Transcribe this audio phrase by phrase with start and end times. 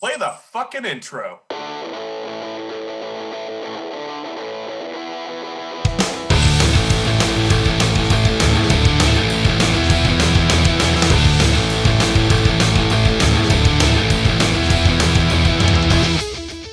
[0.00, 1.40] Play the fucking intro.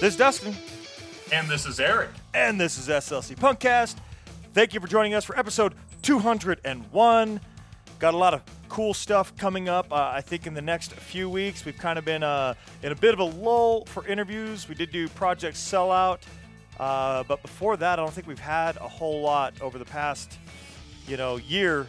[0.01, 0.55] This is Dustin,
[1.33, 2.09] And this is Eric.
[2.35, 3.95] and this is SLC Punkcast.
[4.53, 5.73] Thank you for joining us for episode
[6.03, 7.39] 201.
[7.97, 9.91] Got a lot of cool stuff coming up.
[9.91, 12.53] Uh, I think in the next few weeks, we've kind of been uh,
[12.83, 14.67] in a bit of a lull for interviews.
[14.67, 16.19] We did do Project Sellout,
[16.79, 20.37] uh, but before that, I don't think we've had a whole lot over the past,
[21.07, 21.87] you know, year.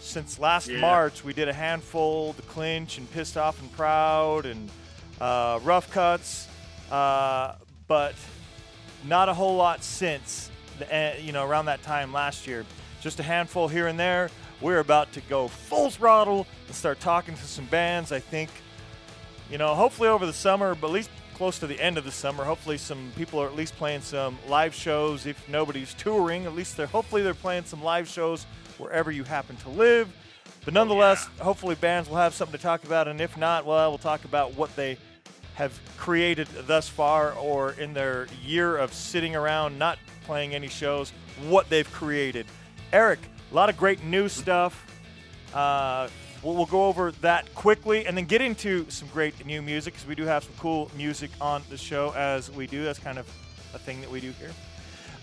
[0.00, 0.78] Since last Yeah.
[0.78, 4.70] March, we did a handful, the clinch and pissed off and proud, and
[5.20, 6.46] uh, rough cuts,
[6.92, 7.54] uh,
[7.88, 8.14] but
[9.04, 12.64] not a whole lot since the, eh, you know around that time last year.
[13.00, 14.30] Just a handful here and there.
[14.60, 18.12] We're about to go full throttle and start talking to some bands.
[18.12, 18.50] I think,
[19.50, 22.10] you know, hopefully over the summer, but at least close to the end of the
[22.10, 22.44] summer.
[22.44, 25.26] Hopefully, some people are at least playing some live shows.
[25.26, 28.46] If nobody's touring, at least they're hopefully they're playing some live shows
[28.78, 30.08] wherever you happen to live.
[30.64, 33.90] But oh, nonetheless, hopefully bands will have something to talk about, and if not, well,
[33.90, 34.98] we'll talk about what they
[35.54, 41.12] have created thus far or in their year of sitting around not playing any shows,
[41.46, 42.46] what they've created.
[42.92, 44.84] Eric, a lot of great new stuff.
[45.54, 46.08] Uh,
[46.42, 50.06] we'll, we'll go over that quickly and then get into some great new music because
[50.06, 52.84] we do have some cool music on the show as we do.
[52.84, 53.26] That's kind of
[53.74, 54.50] a thing that we do here.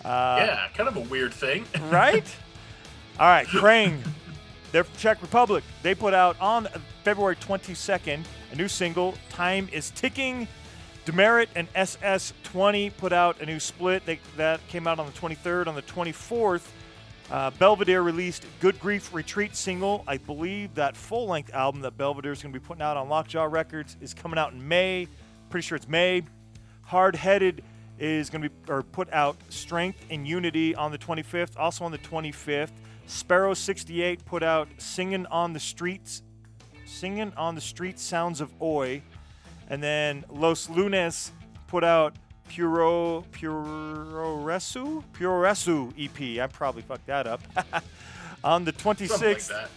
[0.03, 1.65] Uh, yeah, kind of a weird thing.
[1.89, 2.25] right?
[3.19, 3.99] All right, Krang.
[4.71, 5.63] They're from Czech Republic.
[5.83, 6.67] They put out on
[7.03, 10.47] February 22nd a new single, Time is Ticking.
[11.05, 14.05] Demerit and SS20 put out a new split.
[14.05, 15.67] They, that came out on the 23rd.
[15.67, 16.67] On the 24th,
[17.33, 20.03] uh, Belvedere released Good Grief Retreat single.
[20.07, 23.09] I believe that full length album that Belvedere is going to be putting out on
[23.09, 25.07] Lockjaw Records is coming out in May.
[25.49, 26.21] Pretty sure it's May.
[26.83, 27.63] Hard Headed
[27.97, 31.57] is going to be or put out Strength and Unity on the 25th.
[31.57, 32.69] Also on the 25th,
[33.07, 36.21] Sparrow 68 put out Singing on the Streets,
[36.85, 39.01] Singing on the Streets Sounds of Oi,
[39.69, 41.31] and then Los Lunes
[41.65, 42.15] put out
[42.49, 46.41] Puro Puroresu Puroresu EP.
[46.41, 47.41] I probably fucked that up.
[48.43, 49.69] on the 26th, like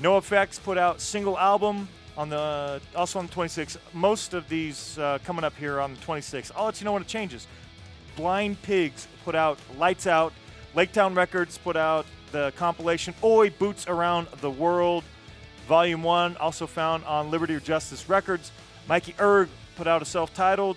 [0.00, 3.76] no Effects put out single album on the also on the 26th.
[3.92, 6.50] Most of these uh, coming up here on the 26th.
[6.56, 7.46] I'll let you know when it changes.
[8.16, 10.32] Blind Pigs put out Lights Out.
[10.74, 15.04] Laketown Records put out the compilation Oi Boots Around the World,
[15.68, 18.52] Volume 1, also found on Liberty or Justice Records.
[18.88, 20.76] Mikey Erg put out a self titled.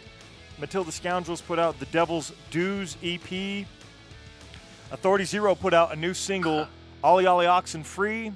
[0.60, 3.66] Matilda Scoundrels put out The Devil's Dues EP.
[4.92, 6.68] Authority Zero put out a new single,
[7.04, 8.34] Ollie Ollie Oxen Free.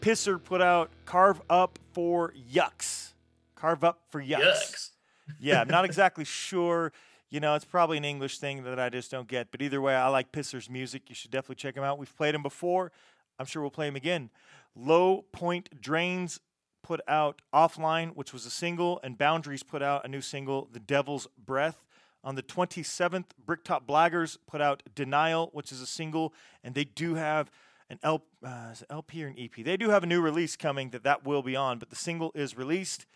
[0.00, 3.12] Pisser put out Carve Up for Yucks.
[3.56, 4.40] Carve Up for Yucks.
[4.40, 4.88] Yucks.
[5.40, 6.92] Yeah, I'm not exactly sure.
[7.30, 9.50] You know, it's probably an English thing that I just don't get.
[9.50, 11.08] But either way, I like Pisser's music.
[11.08, 11.96] You should definitely check him out.
[11.96, 12.92] We've played him before.
[13.38, 14.30] I'm sure we'll play him again.
[14.76, 16.40] Low Point Drains
[16.82, 20.80] put out Offline, which was a single, and Boundaries put out a new single, The
[20.80, 21.84] Devil's Breath.
[22.24, 26.32] On the 27th, Bricktop Blaggers put out Denial, which is a single,
[26.62, 27.50] and they do have
[27.90, 29.64] an L, uh, LP or an EP.
[29.64, 32.32] They do have a new release coming that that will be on, but the single
[32.34, 33.06] is released.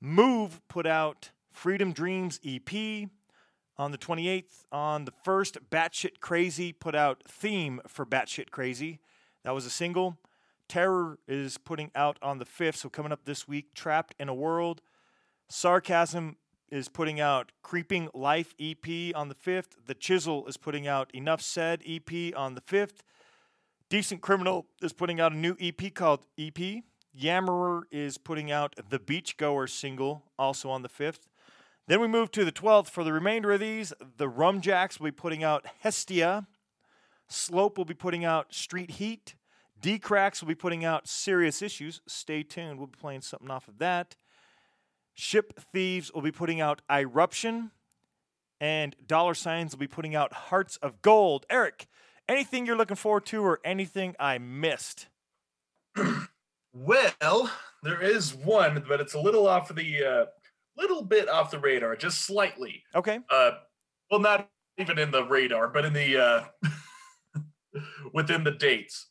[0.00, 3.08] Move put out Freedom Dreams EP
[3.76, 4.66] on the 28th.
[4.70, 9.00] On the 1st, Batshit Crazy put out Theme for Batshit Crazy.
[9.44, 10.18] That was a single.
[10.68, 14.34] Terror is putting out on the 5th, so coming up this week, Trapped in a
[14.34, 14.82] World.
[15.48, 16.36] Sarcasm
[16.70, 19.86] is putting out Creeping Life EP on the 5th.
[19.86, 23.00] The Chisel is putting out Enough Said EP on the 5th.
[23.88, 26.82] Decent Criminal is putting out a new EP called EP.
[27.18, 31.28] Yammerer is putting out the Beachgoer single, also on the 5th.
[31.86, 32.90] Then we move to the 12th.
[32.90, 36.46] For the remainder of these, the Rumjacks will be putting out Hestia.
[37.28, 39.34] Slope will be putting out Street Heat.
[39.80, 42.00] Dee Cracks will be putting out Serious Issues.
[42.06, 42.78] Stay tuned.
[42.78, 44.16] We'll be playing something off of that.
[45.14, 47.70] Ship Thieves will be putting out Eruption.
[48.60, 51.46] And Dollar Signs will be putting out Hearts of Gold.
[51.48, 51.86] Eric,
[52.28, 55.06] anything you're looking forward to or anything I missed?
[56.74, 57.50] Well,
[57.82, 60.26] there is one, but it's a little off the uh,
[60.76, 62.82] little bit off the radar, just slightly.
[62.94, 63.18] Okay.
[63.30, 63.52] Uh,
[64.10, 66.44] well, not even in the radar, but in the uh,
[68.12, 69.06] within the dates.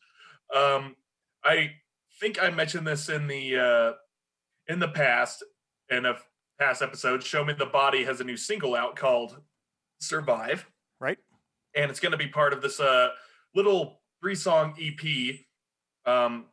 [0.55, 0.95] Um,
[1.43, 1.71] I
[2.19, 3.93] think I mentioned this in the uh,
[4.71, 5.43] in the past
[5.89, 6.15] in a
[6.59, 7.23] past episode.
[7.23, 9.39] Show Me the Body has a new single out called
[9.99, 10.65] "Survive."
[10.99, 11.19] Right.
[11.75, 13.09] and it's going to be part of this uh,
[13.53, 15.35] little three song EP,
[16.11, 16.45] um,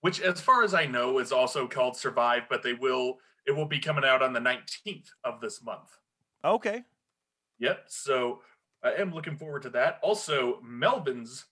[0.00, 3.66] which, as far as I know, is also called Survive, but they will it will
[3.66, 5.96] be coming out on the 19th of this month.
[6.44, 6.82] Okay.
[7.58, 7.84] Yep.
[7.88, 8.40] So
[8.82, 9.98] I am looking forward to that.
[10.02, 11.44] Also, Melvins,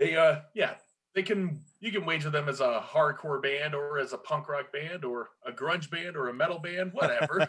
[0.00, 0.74] they uh yeah,
[1.14, 4.72] they can you can wager them as a hardcore band or as a punk rock
[4.72, 7.48] band or a grunge band or a metal band, whatever.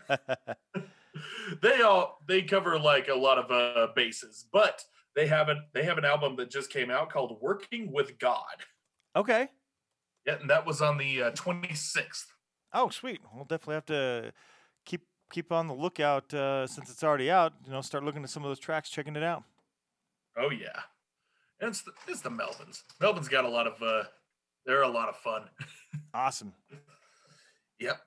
[1.64, 4.84] they all they cover like a lot of uh bases, but
[5.16, 8.44] they have an they have an album that just came out called Working with God.
[9.16, 9.48] okay.
[10.28, 12.26] Yeah, and that was on the uh, 26th.
[12.76, 13.22] Oh, sweet.
[13.34, 14.34] We'll definitely have to
[14.86, 15.02] keep
[15.32, 17.54] keep on the lookout uh, since it's already out.
[17.66, 19.44] You know, start looking at some of those tracks, checking it out.
[20.38, 20.82] Oh yeah,
[21.70, 22.84] it's the, it's the Melvins.
[23.00, 24.04] Melvin's got a lot of uh,
[24.66, 25.44] they're a lot of fun.
[26.14, 26.52] Awesome.
[27.80, 28.02] Yep.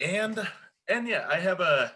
[0.00, 0.48] And
[0.88, 1.92] and yeah, I have a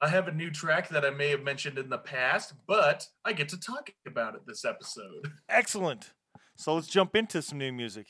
[0.00, 3.34] I have a new track that I may have mentioned in the past, but I
[3.34, 5.30] get to talk about it this episode.
[5.50, 6.12] Excellent.
[6.56, 8.06] So let's jump into some new music.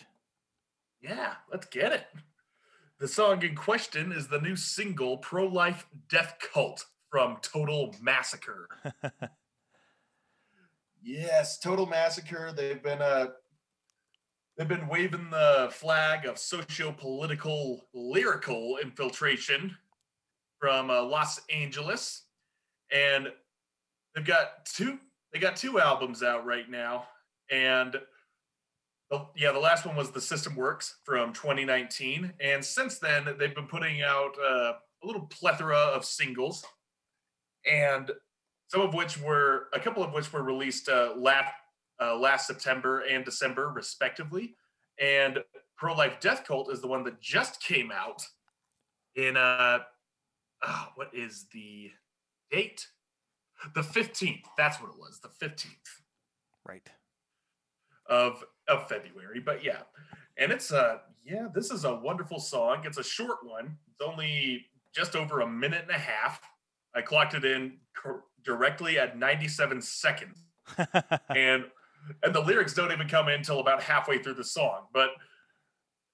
[1.03, 2.07] Yeah, let's get it.
[3.01, 8.69] The song in question is the new single Pro Life Death Cult from Total Massacre.
[11.03, 12.53] yes, Total Massacre.
[12.57, 13.29] They've been uh
[14.57, 19.77] they've been waving the flag of socio-political lyrical infiltration
[20.59, 22.25] from uh, Los Angeles.
[22.93, 23.29] And
[24.15, 24.99] they've got two
[25.33, 27.05] they got two albums out right now.
[27.51, 27.97] And
[29.37, 33.67] yeah, the last one was the System Works from 2019, and since then they've been
[33.67, 36.65] putting out uh, a little plethora of singles,
[37.69, 38.11] and
[38.71, 41.53] some of which were a couple of which were released uh, last
[42.01, 44.55] uh, last September and December, respectively.
[45.01, 45.41] And
[45.77, 48.23] Pro Life Death Cult is the one that just came out
[49.17, 49.81] in uh,
[50.63, 51.91] oh, what is the
[52.51, 52.87] date?
[53.75, 54.45] The 15th.
[54.57, 55.21] That's what it was.
[55.21, 55.67] The 15th
[56.67, 56.89] Right.
[58.07, 59.41] of of February.
[59.41, 59.81] But yeah,
[60.39, 62.83] and it's a yeah, this is a wonderful song.
[62.85, 63.77] It's a short one.
[63.91, 66.41] It's only just over a minute and a half.
[66.95, 70.43] I clocked it in cor- directly at 97 seconds,
[71.35, 71.65] and
[72.23, 74.87] and the lyrics don't even come in until about halfway through the song.
[74.93, 75.11] But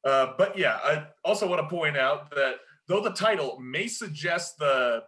[0.04, 2.56] uh, but yeah, I also want to point out that
[2.88, 5.04] though the title may suggest the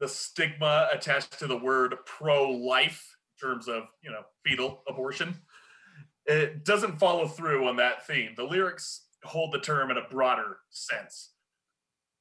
[0.00, 5.36] the stigma attached to the word pro-life in terms of you know fetal abortion
[6.30, 8.32] it doesn't follow through on that theme.
[8.36, 11.30] The lyrics hold the term in a broader sense,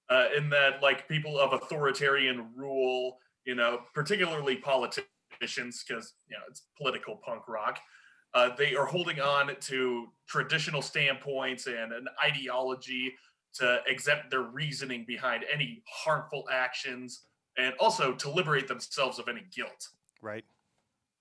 [0.10, 3.18] uh, in that like people of authoritarian rule,
[3.50, 7.80] you know, particularly politicians, because you know it's political punk rock.
[8.36, 13.12] Uh, they are holding on to traditional standpoints and an ideology
[13.56, 17.24] to exempt their reasoning behind any harmful actions,
[17.58, 19.88] and also to liberate themselves of any guilt.
[20.22, 20.46] right.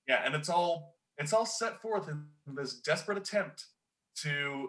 [0.07, 3.65] Yeah, and it's all it's all set forth in this desperate attempt
[4.17, 4.69] to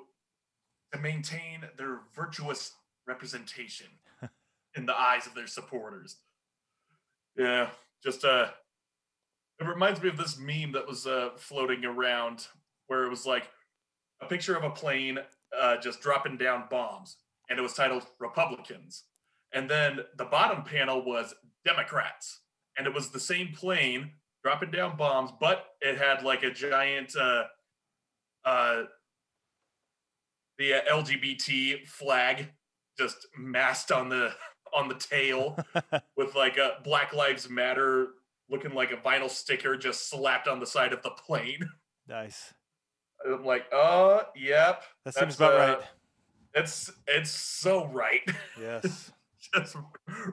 [0.94, 2.72] to maintain their virtuous
[3.06, 3.88] representation
[4.78, 6.20] in the eyes of their supporters.
[7.40, 7.70] Yeah,
[8.04, 8.48] just uh
[9.60, 12.48] it reminds me of this meme that was uh floating around
[12.88, 13.50] where it was like
[14.22, 15.20] a picture of a plane
[15.58, 17.16] uh just dropping down bombs
[17.50, 19.06] and it was titled Republicans.
[19.54, 21.34] And then the bottom panel was
[21.66, 22.42] Democrats.
[22.78, 24.12] And it was the same plane
[24.44, 27.46] dropping down bombs, but it had like a giant uh
[28.44, 28.84] uh
[30.58, 32.50] the uh, LGBT flag
[32.98, 34.34] just masked on the
[34.74, 35.58] on the tail
[36.18, 38.10] with like a Black Lives Matter
[38.50, 41.70] looking like a vinyl sticker just slapped on the side of the plane.
[42.08, 42.54] Nice.
[43.26, 44.84] I'm like, uh, yep.
[45.06, 45.80] That seems about uh, right.
[46.56, 48.28] It's it's so right.
[48.60, 49.12] Yes.
[49.54, 49.76] just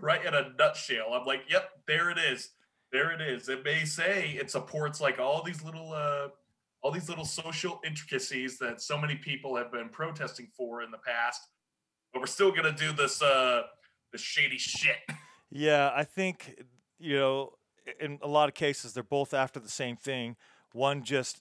[0.01, 1.13] right in a nutshell.
[1.13, 2.51] I'm like, yep, there it is.
[2.93, 3.49] There it is.
[3.49, 6.29] It may say it supports like all these little uh
[6.83, 10.99] all these little social intricacies that so many people have been protesting for in the
[10.99, 11.43] past.
[12.13, 13.63] But we're still gonna do this uh
[14.13, 14.97] this shady shit.
[15.49, 16.61] Yeah, I think
[16.99, 17.53] you know,
[18.01, 20.35] in a lot of cases, they're both after the same thing.
[20.73, 21.41] One just,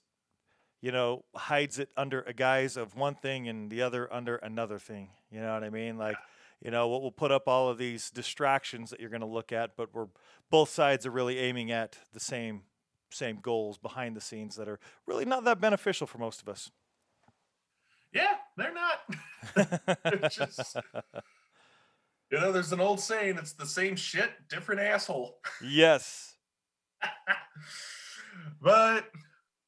[0.80, 4.78] you know, hides it under a guise of one thing, and the other under another
[4.78, 5.10] thing.
[5.30, 5.98] You know what I mean?
[5.98, 6.16] Like,
[6.62, 9.50] you know, we'll, we'll put up all of these distractions that you're going to look
[9.52, 10.06] at, but we're
[10.50, 12.62] both sides are really aiming at the same
[13.10, 16.70] same goals behind the scenes that are really not that beneficial for most of us.
[18.12, 19.00] Yeah, they're not.
[20.04, 20.76] It's just
[22.30, 25.38] you know, there's an old saying, it's the same shit, different asshole.
[25.62, 26.34] yes.
[28.62, 29.06] but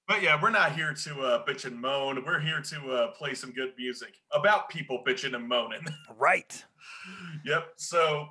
[0.09, 2.25] but yeah, we're not here to uh, bitch and moan.
[2.25, 5.87] We're here to uh, play some good music about people bitching and moaning.
[6.17, 6.65] Right.
[7.45, 7.73] yep.
[7.77, 8.27] So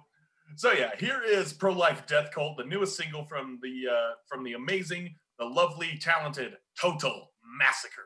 [0.55, 4.43] so yeah, here is Pro Life Death Cult, the newest single from the uh, from
[4.43, 8.01] the amazing, the lovely, talented Total Massacre.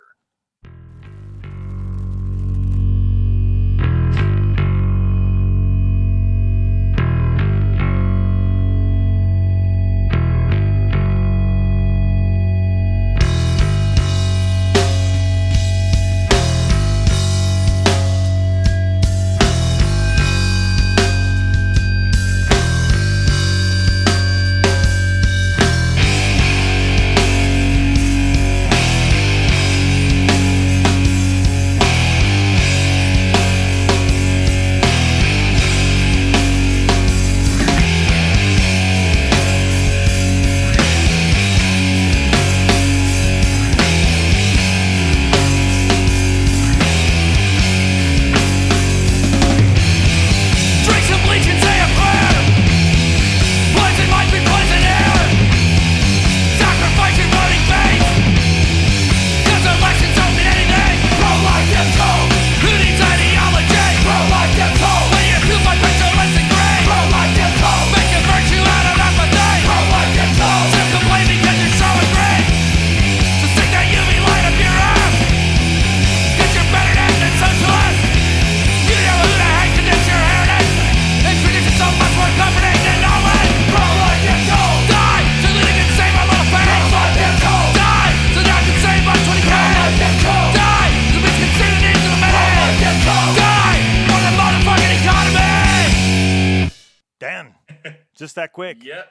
[98.32, 98.78] Just that quick.
[98.82, 99.04] Yeah.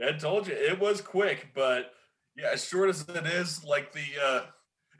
[0.00, 1.90] I told you it was quick, but
[2.36, 4.42] yeah, as short as it is, like the uh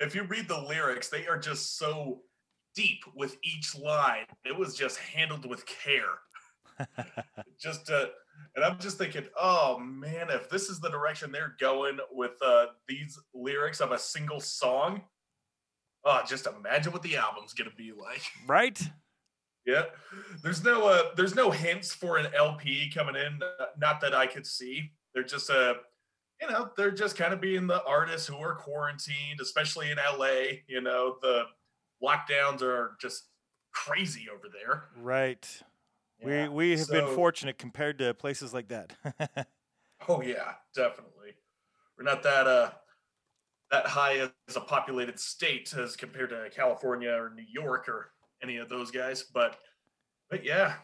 [0.00, 2.22] if you read the lyrics, they are just so
[2.74, 4.24] deep with each line.
[4.44, 6.18] It was just handled with care.
[7.60, 8.06] just uh
[8.56, 12.66] and I'm just thinking, oh man, if this is the direction they're going with uh
[12.88, 15.02] these lyrics of a single song,
[16.04, 18.24] oh just imagine what the album's gonna be like.
[18.48, 18.82] Right?
[19.66, 19.84] Yeah,
[20.42, 23.40] there's no uh, there's no hints for an LP coming in.
[23.42, 24.92] uh, Not that I could see.
[25.14, 25.74] They're just uh,
[26.40, 30.60] you know, they're just kind of being the artists who are quarantined, especially in LA.
[30.66, 31.44] You know, the
[32.02, 33.28] lockdowns are just
[33.72, 34.84] crazy over there.
[34.96, 35.46] Right.
[36.20, 38.92] Yeah, We we have been fortunate compared to places like that.
[40.08, 41.34] Oh yeah, definitely.
[41.98, 42.70] We're not that uh
[43.70, 48.12] that high as a populated state as compared to California or New York or
[48.42, 49.58] any of those guys, but
[50.28, 50.74] but yeah.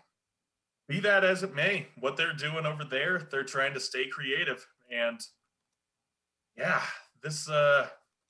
[0.89, 4.65] Be that as it may, what they're doing over there, they're trying to stay creative
[4.91, 5.21] and
[6.57, 6.83] yeah,
[7.23, 7.89] this uh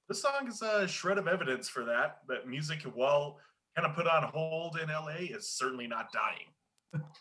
[0.08, 3.38] this song is a shred of evidence for that that music while
[3.76, 7.02] kind of put on hold in LA is certainly not dying.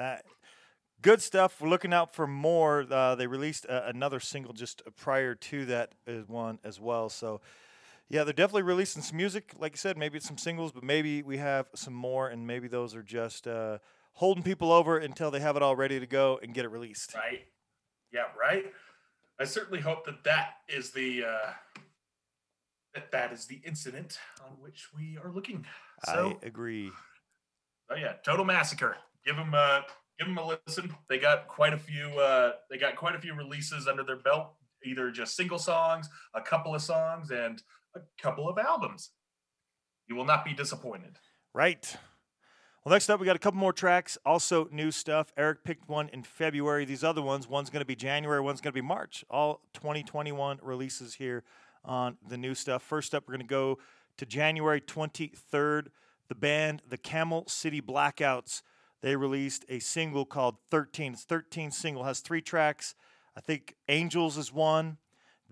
[0.00, 0.16] Uh,
[1.02, 1.60] good stuff.
[1.60, 2.86] We're looking out for more.
[2.90, 5.92] Uh, they released uh, another single just prior to that
[6.28, 7.10] one as well.
[7.10, 7.42] So,
[8.12, 9.54] yeah, they're definitely releasing some music.
[9.58, 12.68] Like you said, maybe it's some singles, but maybe we have some more, and maybe
[12.68, 13.78] those are just uh,
[14.12, 17.14] holding people over until they have it all ready to go and get it released.
[17.14, 17.46] right?
[18.12, 18.66] Yeah, right.
[19.40, 21.52] I certainly hope that that is the uh,
[22.94, 25.64] that that is the incident on which we are looking.
[26.04, 26.92] So, I agree.
[27.90, 28.98] oh yeah, Total Massacre.
[29.24, 29.86] Give them a
[30.18, 30.94] give them a listen.
[31.08, 32.08] They got quite a few.
[32.10, 34.52] Uh, they got quite a few releases under their belt.
[34.84, 37.62] Either just single songs, a couple of songs, and
[37.94, 39.10] a couple of albums.
[40.08, 41.18] You will not be disappointed.
[41.54, 41.96] Right.
[42.84, 44.18] Well, next up, we got a couple more tracks.
[44.26, 45.32] Also, new stuff.
[45.36, 46.84] Eric picked one in February.
[46.84, 49.24] These other ones, one's going to be January, one's going to be March.
[49.30, 51.44] All 2021 releases here
[51.84, 52.82] on the new stuff.
[52.82, 53.78] First up, we're going to go
[54.16, 55.88] to January 23rd.
[56.28, 58.62] The band, the Camel City Blackouts,
[59.02, 61.12] they released a single called 13.
[61.12, 62.94] It's 13 single, has three tracks.
[63.36, 64.98] I think Angels is one.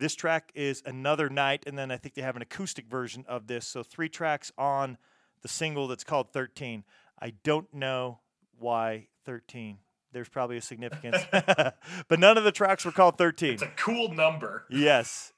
[0.01, 3.49] This track is Another Night, and then I think they have an acoustic version of
[3.49, 3.67] this.
[3.67, 4.97] So three tracks on
[5.43, 6.85] the single that's called 13.
[7.21, 8.21] I don't know
[8.59, 9.77] why 13.
[10.11, 13.53] There's probably a significance, but none of the tracks were called 13.
[13.53, 14.65] It's a cool number.
[14.71, 15.35] Yes.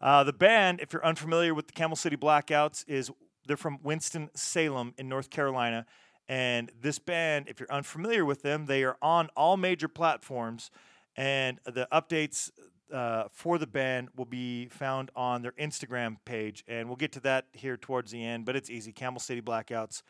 [0.00, 3.10] Uh, the band, if you're unfamiliar with the Camel City Blackouts, is
[3.46, 5.84] they're from Winston Salem in North Carolina.
[6.26, 10.70] And this band, if you're unfamiliar with them, they are on all major platforms.
[11.16, 12.50] And the updates
[12.92, 16.64] uh, for the band will be found on their Instagram page.
[16.68, 20.02] And we'll get to that here towards the end, but it's easy Camel City Blackouts.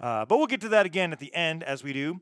[0.00, 2.20] Uh, but we'll get to that again at the end, as we do.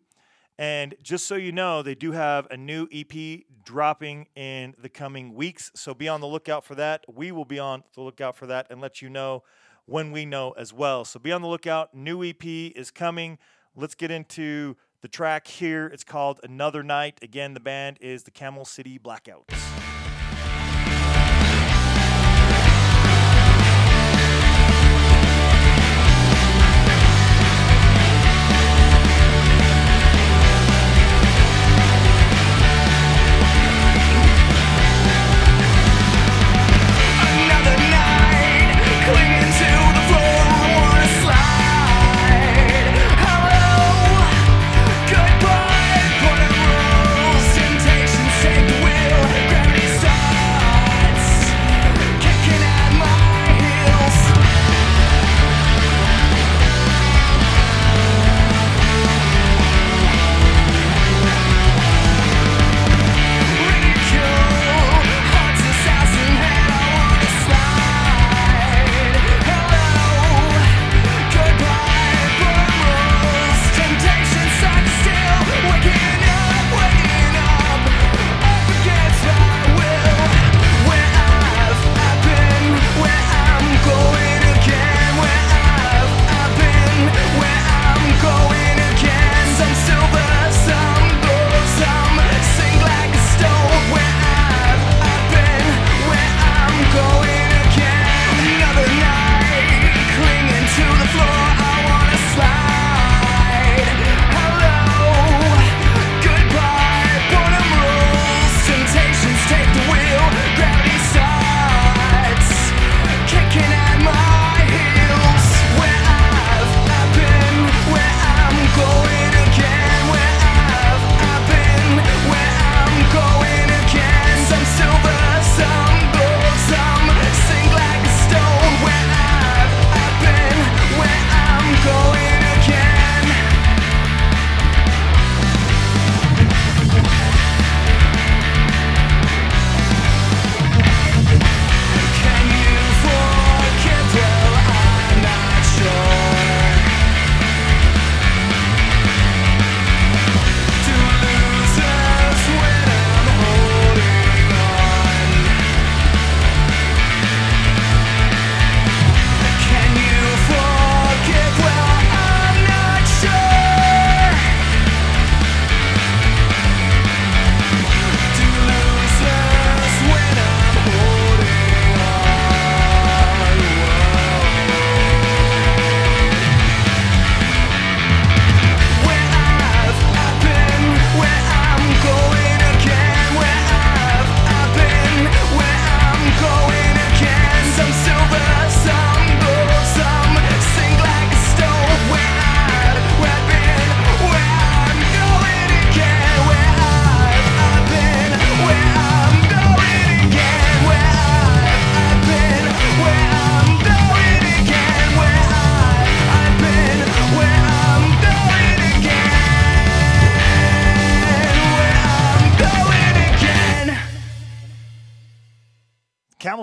[0.59, 5.35] And just so you know, they do have a new EP dropping in the coming
[5.35, 5.73] weeks.
[5.75, 7.05] So be on the lookout for that.
[7.13, 9.43] We will be on the lookout for that and let you know
[9.87, 11.05] when we know as well.
[11.05, 11.95] So be on the lookout.
[11.95, 13.39] New EP is coming.
[13.75, 15.87] Let's get into the track here.
[15.87, 17.19] It's called Another Night.
[17.23, 19.72] Again, the band is the Camel City Blackouts.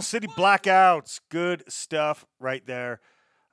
[0.09, 1.19] City Blackouts.
[1.29, 2.99] Good stuff right there.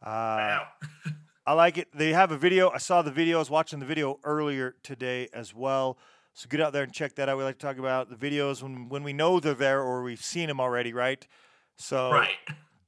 [0.02, 0.66] Uh, Wow.
[1.46, 1.88] I like it.
[1.94, 2.70] They have a video.
[2.70, 3.36] I saw the video.
[3.36, 5.98] I was watching the video earlier today as well.
[6.32, 7.36] So get out there and check that out.
[7.36, 10.24] We like to talk about the videos when when we know they're there or we've
[10.24, 11.26] seen them already, right?
[11.76, 12.30] So right.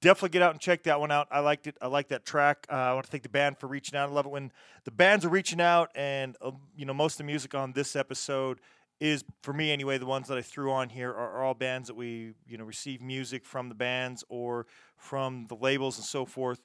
[0.01, 1.29] definitely get out and check that one out.
[1.31, 1.77] I liked it.
[1.83, 2.67] I like that track.
[2.73, 4.09] Uh, I want to thank the band for reaching out.
[4.09, 4.51] I love it when
[4.85, 7.97] the bands are reaching out, and uh, you know most of the music on this
[7.97, 8.61] episode
[9.01, 9.99] is for me anyway.
[9.99, 12.65] The ones that I threw on here are, are all bands that we you know
[12.65, 16.61] receive music from the bands or from the labels and so forth.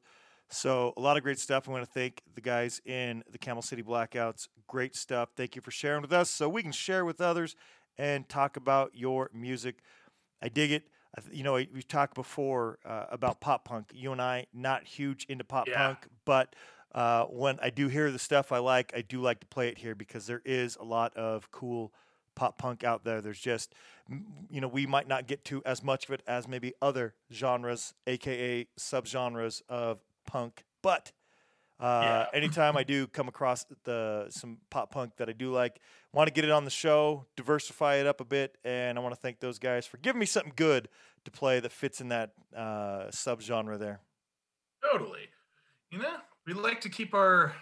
[0.49, 1.67] So a lot of great stuff.
[1.67, 4.47] I want to thank the guys in the Camel City Blackouts.
[4.67, 5.29] Great stuff.
[5.35, 7.55] Thank you for sharing with us, so we can share with others
[7.97, 9.79] and talk about your music.
[10.41, 10.83] I dig it.
[11.15, 13.91] I th- You know, we've talked before uh, about pop punk.
[13.93, 15.77] You and I, not huge into pop Yeah.
[15.77, 16.55] punk, but
[16.93, 19.77] uh, when I do hear the stuff I like, I do like to play it
[19.77, 21.93] here because there is a lot of cool
[22.35, 23.21] pop punk out there.
[23.21, 23.73] There's just,
[24.49, 27.93] you know, we might not get to as much of it as maybe other genres,
[28.07, 31.11] aka subgenres of punk, but.
[31.79, 32.25] Uh, Yeah.
[32.37, 35.79] anytime I do come across the some pop punk that I do like,
[36.13, 39.13] want to get it on the show, diversify it up a bit, and I want
[39.15, 40.87] to thank those guys for giving me something good
[41.25, 44.01] to play that fits in that uh, subgenre there.
[44.83, 45.27] Totally.
[45.89, 46.15] You know,
[46.45, 47.53] we like to keep our.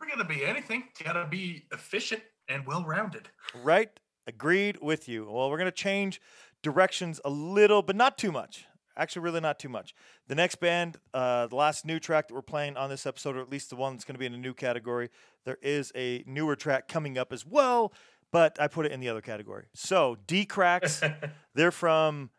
[0.00, 0.84] We're gonna be anything.
[1.04, 3.28] Gotta be efficient and well rounded.
[3.54, 3.90] Right?
[4.26, 5.30] Agreed with you.
[5.30, 6.20] Well, we're gonna change
[6.62, 8.66] directions a little, but not too much.
[8.96, 9.94] Actually, really not too much.
[10.26, 13.40] The next band, uh, the last new track that we're playing on this episode, or
[13.40, 15.08] at least the one that's going to be in a new category,
[15.44, 17.92] there is a newer track coming up as well,
[18.32, 19.66] but I put it in the other category.
[19.72, 21.00] So, Dee Cracks,
[21.54, 22.30] they're from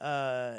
[0.00, 0.56] uh,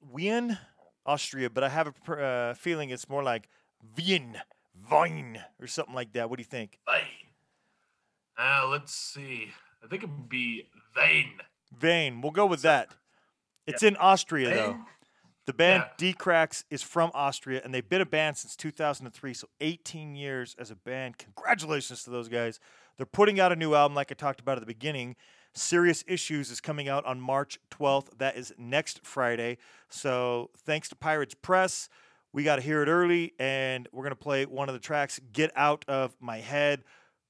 [0.00, 0.58] Wien,
[1.04, 3.48] Austria, but I have a pr- uh, feeling it's more like
[3.96, 4.40] Wien,
[4.88, 6.30] Wien, or something like that.
[6.30, 6.78] What do you think?
[6.88, 7.02] Vain.
[8.38, 9.48] Uh, let's see.
[9.82, 11.32] I think it would be vain.
[11.78, 12.20] Vain.
[12.20, 12.90] We'll go with that.
[13.66, 14.78] It's in Austria, though.
[15.46, 15.92] The band Yeah.
[15.98, 20.56] Dee Cracks is from Austria, and they've been a band since 2003, so 18 years
[20.58, 21.18] as a band.
[21.18, 22.60] Congratulations to those guys.
[22.96, 25.16] They're putting out a new album, like I talked about at the beginning.
[25.52, 28.16] Serious Issues is coming out on March 12th.
[28.18, 29.58] That is next Friday.
[29.90, 31.88] So thanks to Pirates Press,
[32.32, 35.20] we got to hear it early, and we're going to play one of the tracks,
[35.32, 36.82] Get Out of My Head.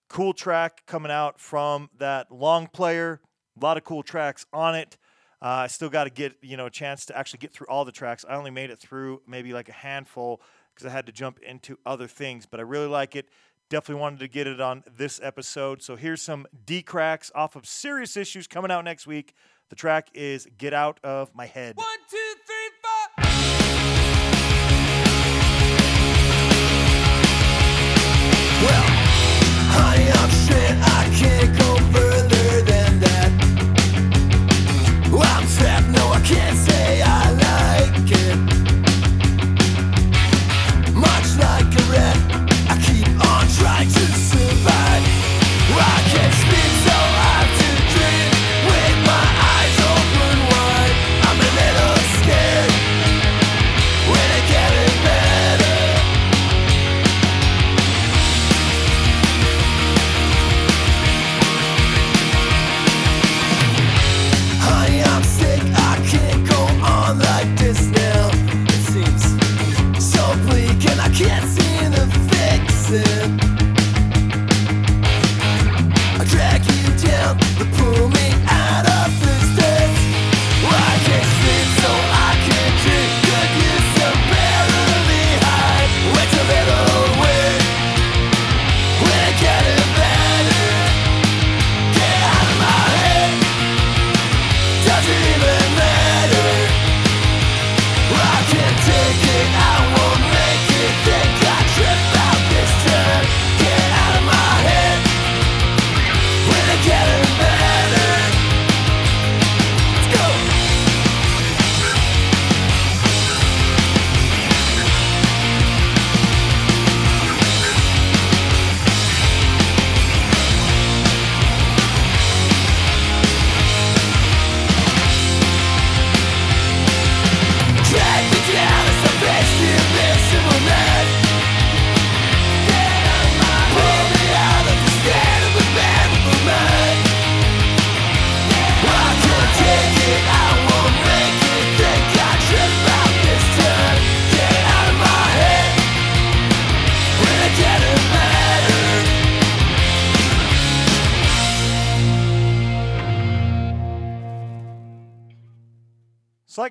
[0.08, 3.20] Cool track coming out from that long player.
[3.60, 4.96] A lot of cool tracks on it.
[5.42, 7.84] Uh, I still got to get you know a chance to actually get through all
[7.84, 8.24] the tracks.
[8.28, 10.40] I only made it through maybe like a handful
[10.74, 13.28] because I had to jump into other things, but I really like it.
[13.70, 15.82] Definitely wanted to get it on this episode.
[15.82, 19.34] So here's some Dee Cracks off of Serious Issues coming out next week.
[19.70, 22.16] The track is "Get Out of My Head." One, two,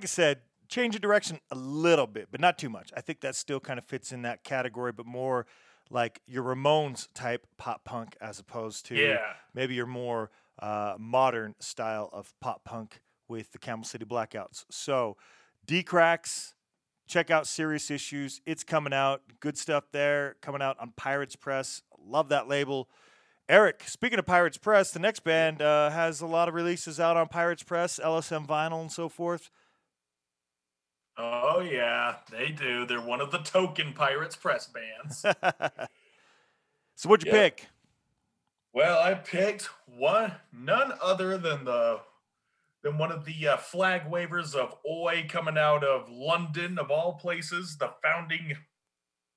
[0.04, 2.92] like I said, change of direction a little bit, but not too much.
[2.96, 5.46] I think that still kind of fits in that category, but more
[5.90, 9.22] like your Ramones type pop punk as opposed to Yeah.
[9.54, 14.66] maybe your more uh, modern style of pop punk with the Camel City Blackouts.
[14.70, 15.16] So,
[15.66, 16.54] Dee Cracks,
[17.08, 18.42] check out Serious Issues.
[18.46, 19.22] It's coming out.
[19.40, 20.36] Good stuff there.
[20.42, 21.82] Coming out on Pirates Press.
[22.06, 22.90] Love that label.
[23.48, 27.16] Eric, speaking of Pirates Press, the next band uh, has a lot of releases out
[27.16, 29.50] on Pirates Press, LSM Vinyl, and so forth.
[31.18, 32.86] Oh yeah, they do.
[32.86, 35.20] They're one of the token Pirates press bands.
[36.96, 37.42] so, what'd you Yeah.
[37.42, 37.68] pick?
[38.74, 42.02] well, I picked one, none other than the
[42.84, 47.14] than one of the uh, flag wavers of Oi coming out of London, of all
[47.14, 48.58] places, the founding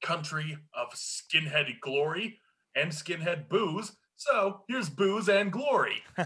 [0.03, 2.41] country of skinhead glory
[2.75, 3.97] and skinhead booze.
[4.17, 6.03] So here's booze and glory.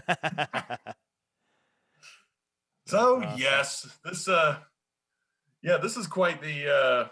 [2.87, 3.37] So Awesome.
[3.39, 4.59] yes, this uh
[5.63, 7.07] yeah, this is quite the uh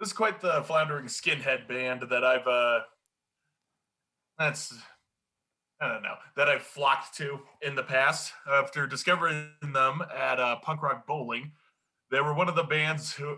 [0.00, 2.80] this is quite the floundering skinhead band that I've uh
[4.38, 4.74] that's
[5.80, 10.56] I don't know that I've flocked to in the past after discovering them at uh,
[10.56, 11.52] punk rock bowling.
[12.10, 13.36] They were one of the bands who,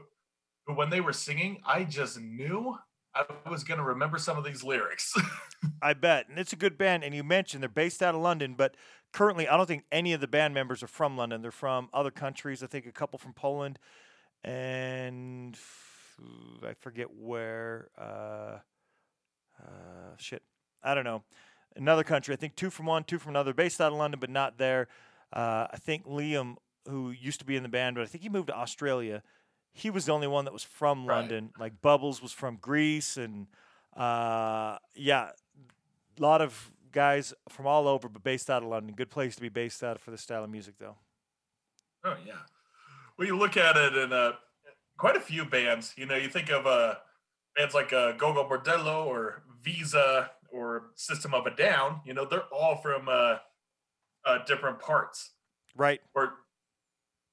[0.66, 2.76] who when they were singing, I just knew
[3.14, 5.14] I was going to remember some of these lyrics.
[5.82, 6.28] I bet.
[6.28, 7.02] And it's a good band.
[7.02, 8.76] And you mentioned they're based out of London, but
[9.12, 11.42] currently I don't think any of the band members are from London.
[11.42, 12.62] They're from other countries.
[12.62, 13.78] I think a couple from Poland
[14.44, 15.56] and
[16.66, 17.88] I forget where.
[17.98, 18.58] Uh,
[19.60, 20.42] uh, shit.
[20.82, 21.22] I don't know.
[21.76, 22.32] Another country.
[22.34, 23.52] I think two from one, two from another.
[23.52, 24.88] Based out of London, but not there.
[25.32, 26.56] Uh, I think Liam,
[26.88, 29.22] who used to be in the band, but I think he moved to Australia.
[29.72, 31.18] He was the only one that was from Right.
[31.18, 31.50] London.
[31.58, 33.46] Like Bubbles was from Greece, and
[33.96, 35.30] uh, yeah,
[36.18, 38.94] a lot of guys from all over, but based out of London.
[38.94, 40.96] Good place to be based out for the style of music, though.
[42.04, 42.34] Oh yeah.
[43.18, 44.32] Well, you look at it in uh,
[44.96, 45.92] quite a few bands.
[45.96, 46.94] You know, you think of uh,
[47.56, 52.00] bands like uh, Gogol Bordello or Viza or System of a Down.
[52.04, 53.36] You know, they're all from uh,
[54.24, 55.32] uh, different parts,
[55.76, 56.00] Right.
[56.14, 56.34] or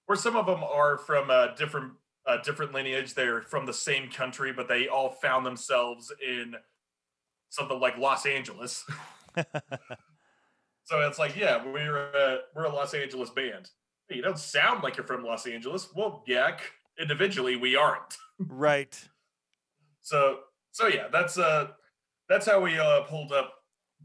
[0.08, 1.94] or some of them are from uh, different
[2.26, 3.13] uh, different lineage.
[3.13, 6.56] They're from the same country, but they all found themselves in
[7.50, 8.86] something like Los Angeles.
[10.84, 13.69] so it's like, yeah, we're a, we're a Los Angeles band.
[14.10, 15.89] You don't sound like you're from Los Angeles.
[15.95, 16.58] Well, yeah,
[17.00, 18.17] individually we aren't.
[18.39, 18.98] right.
[20.02, 20.39] So
[20.71, 21.69] so yeah, that's uh
[22.30, 23.54] that's how we uh pulled up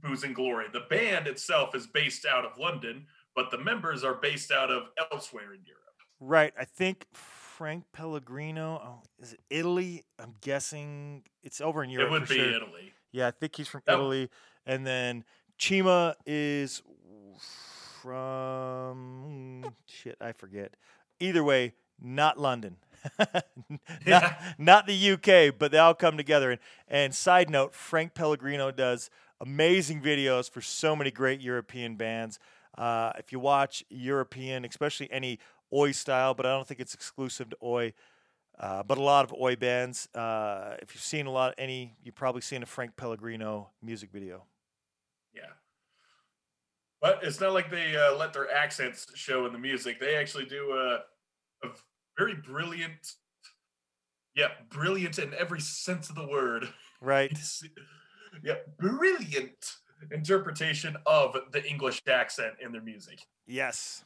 [0.02, 0.66] Booze and Glory.
[0.72, 4.84] The band itself is based out of London, but the members are based out of
[5.12, 5.80] elsewhere in Europe.
[6.18, 6.54] Right.
[6.58, 8.80] I think Frank Pellegrino.
[8.82, 10.04] Oh, is it Italy?
[10.18, 12.08] I'm guessing it's over in Europe.
[12.08, 12.48] it would be sure.
[12.54, 12.92] Italy.
[13.12, 13.92] Yeah, I think he's from Oh.
[13.94, 14.30] Italy,
[14.66, 15.24] and then
[15.58, 16.82] Chima is
[18.00, 20.16] from shit.
[20.20, 20.74] I forget.
[21.18, 22.76] Either way, not London,
[24.06, 26.52] not, not the UK, but they all come together.
[26.52, 32.38] And, and side note, Frank Pellegrino does amazing videos for so many great European bands.
[32.76, 35.38] Uh, if you watch European, especially any
[35.72, 37.92] Oi style, but I don't think it's exclusive to Oi.
[38.60, 40.06] Uh, but a lot of oi bands.
[40.14, 44.44] Uh, if you've seen a lot, any, you've probably seen a Frank Pellegrino music video.
[45.34, 45.42] Yeah.
[47.00, 49.98] But it's not like they uh, let their accents show in the music.
[49.98, 51.70] They actually do a, a
[52.18, 53.14] very brilliant,
[54.36, 56.68] yeah, brilliant in every sense of the word.
[57.00, 57.36] Right.
[58.44, 59.72] Yeah, brilliant
[60.12, 63.26] interpretation of the English accent in their music.
[63.44, 64.04] Yes.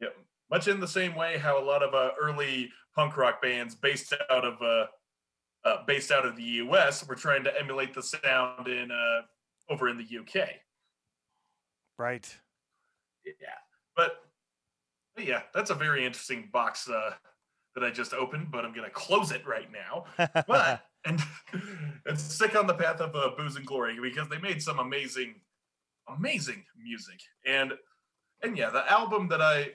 [0.00, 0.16] Yep.
[0.50, 4.14] Much in the same way how a lot of uh, early punk rock bands based
[4.30, 4.86] out of uh,
[5.64, 7.06] uh, based out of the U.S.
[7.06, 9.22] were trying to emulate the sound in uh,
[9.68, 10.48] over in the UK.
[11.98, 12.34] Right.
[13.24, 13.32] Yeah,
[13.96, 14.22] but,
[15.16, 17.10] but yeah, that's a very interesting box uh,
[17.74, 20.04] that I just opened, but I'm gonna close it right now.
[20.46, 21.20] But and
[22.06, 25.34] and stick on the path of uh, booze and glory because they made some amazing,
[26.08, 27.72] amazing music and
[28.42, 29.70] and yeah, the album that I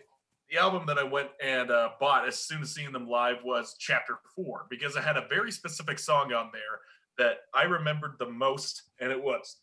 [0.51, 3.75] the album that I went and uh, bought as soon as seeing them live was
[3.79, 6.81] Chapter Four because it had a very specific song on there
[7.17, 9.57] that I remembered the most, and it was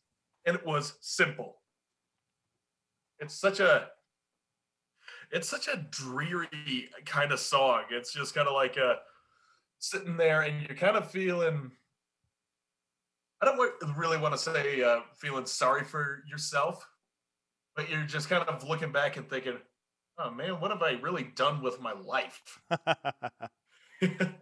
[0.46, 1.56] and it was simple.
[3.18, 3.88] It's such a
[5.30, 7.82] it's such a dreary kind of song.
[7.90, 8.96] It's just kind of like a
[9.78, 11.70] sitting there and you're kind of feeling
[13.40, 16.84] I don't really want to say uh, feeling sorry for yourself,
[17.76, 19.58] but you're just kind of looking back and thinking,
[20.18, 22.60] "Oh man, what have I really done with my life?"
[24.00, 24.34] and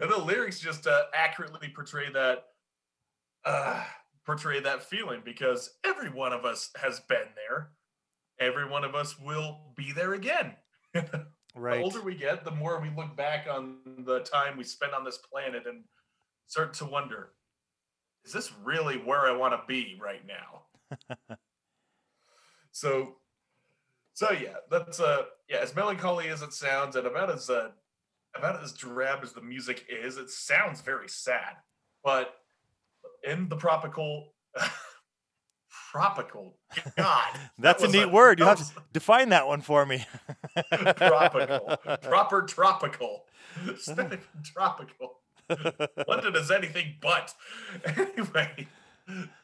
[0.00, 2.44] the lyrics just uh, accurately portray that
[3.44, 3.82] uh,
[4.24, 7.70] portray that feeling because every one of us has been there.
[8.38, 10.56] Every one of us will be there again.
[11.56, 11.78] Right.
[11.78, 15.02] The older we get, the more we look back on the time we spent on
[15.02, 15.82] this planet and
[16.46, 17.30] start to wonder,
[18.24, 21.38] is this really where I want to be right now?
[22.70, 23.16] so,
[24.20, 27.70] so yeah, that's uh, yeah, as melancholy as it sounds, and about as uh,
[28.36, 31.56] about as drab as the music is, it sounds very sad.
[32.04, 32.34] But
[33.26, 34.34] in the tropical,
[35.90, 36.58] tropical,
[36.98, 38.40] God, That's that a neat word.
[38.40, 40.04] You have to define that one for me.
[40.96, 43.24] tropical, proper tropical,
[44.44, 45.20] tropical.
[46.06, 47.32] London is anything but.
[47.86, 48.68] Anyway,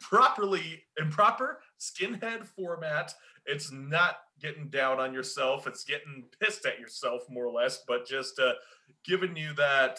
[0.01, 3.15] properly improper skinhead format.
[3.45, 5.67] It's not getting down on yourself.
[5.67, 8.53] It's getting pissed at yourself more or less, but just uh,
[9.05, 9.99] giving you that,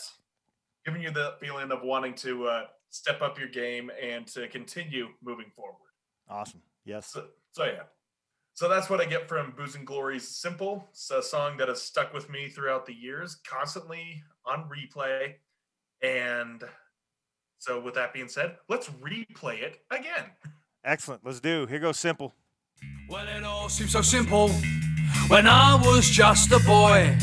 [0.85, 5.07] giving you the feeling of wanting to uh, step up your game and to continue
[5.23, 5.75] moving forward.
[6.29, 6.61] awesome.
[6.85, 7.07] Yes.
[7.07, 7.83] So, so yeah.
[8.53, 10.87] So that's what I get from Booze and Glory's Simple.
[10.89, 15.35] It's a song that has stuck with me throughout the years, constantly on replay.
[16.01, 16.63] And
[17.59, 20.31] so with that being said, let's replay it again.
[20.87, 21.25] Excellent.
[21.25, 21.65] Let's do.
[21.65, 22.33] Here goes simple.
[23.09, 24.47] Well, it all seems so simple
[25.27, 27.13] when I was just a boy.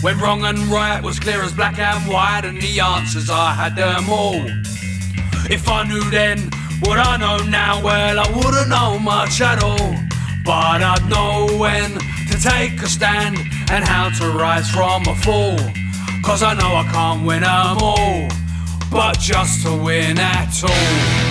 [0.00, 3.76] When wrong and right was clear as black and white, and the answers I had
[3.76, 4.42] them all.
[5.50, 9.94] If I knew then what I know now, well, I wouldn't know much at all.
[10.42, 13.36] But I'd know when to take a stand
[13.70, 15.58] and how to rise from a fall.
[16.24, 18.28] Cause I know I can't win 'em all,
[18.90, 21.27] but just to win at all.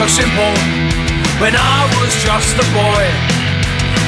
[0.00, 0.56] So simple.
[1.44, 3.04] When I was just a boy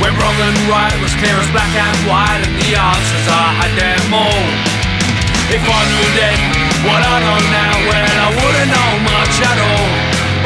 [0.00, 3.72] When wrong and right was clear as black and white And the answers I had
[3.76, 4.48] them all.
[5.52, 6.38] If I knew then
[6.88, 9.92] what I know now Well I wouldn't know much at all.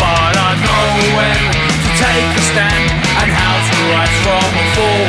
[0.02, 1.38] But I know when
[1.78, 2.82] to take a stand
[3.22, 5.06] And how to rise from a fall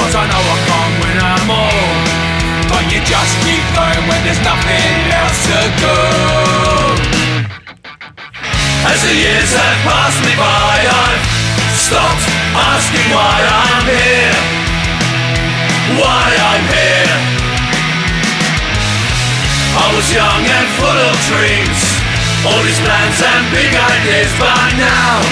[0.00, 1.92] Cause I know I can't win 'em all.
[2.72, 6.87] But you just keep going when there's nothing else to do
[8.86, 11.24] as the years have passed me by, I've
[11.74, 14.38] stopped asking why I'm here.
[15.98, 17.18] Why I'm here.
[19.78, 21.80] I was young and full of dreams,
[22.46, 25.22] all these plans and big ideas, but now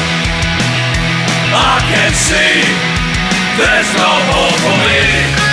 [1.54, 2.62] I can see
[3.58, 5.45] there's no hope for me.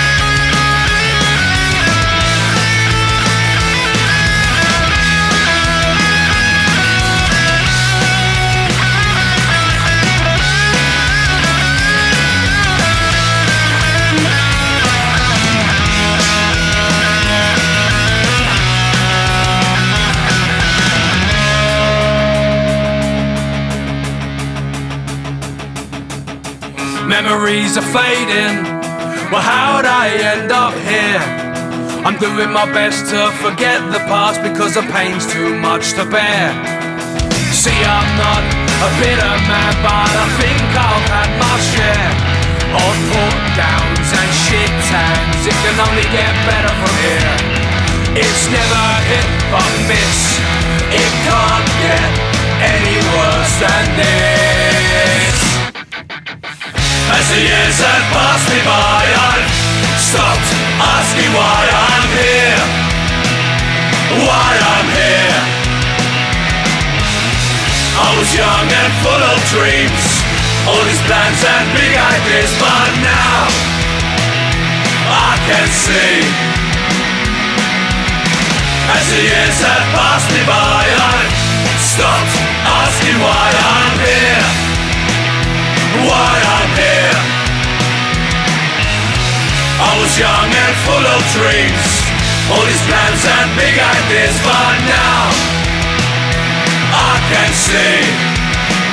[27.22, 28.66] Memories are fading.
[29.30, 31.22] Well, how'd I end up here?
[32.02, 36.50] I'm doing my best to forget the past because the pain's too much to bear.
[37.54, 42.14] See, I'm not a bitter man, but I think I've had my share
[42.82, 45.46] of put downs and shit tags.
[45.46, 47.34] It can only get better from here.
[48.26, 50.42] It's never hit but miss.
[50.90, 52.10] It can't get
[52.74, 55.53] any worse than this.
[57.14, 59.46] As the years have passed me by, I've
[60.02, 60.50] stopped
[60.82, 62.64] asking why I'm here.
[64.26, 65.40] Why I'm here.
[67.94, 70.04] I was young and full of dreams,
[70.66, 73.46] all these plans and big ideas, but now
[75.06, 76.18] I can see.
[78.90, 80.82] As the years have passed me by,
[81.14, 81.34] I've
[81.78, 84.46] stopped asking why I'm here.
[86.10, 86.63] Why I'm
[89.84, 91.88] I was young and full of dreams,
[92.48, 95.28] all these plans and big ideas, but now
[96.96, 98.00] I can see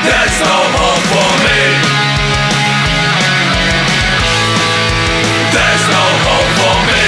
[0.02, 1.62] there's no hope for me.
[5.54, 7.06] There's no hope for me.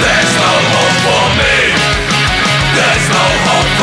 [0.00, 1.56] There's no hope for me.
[2.80, 3.81] There's no hope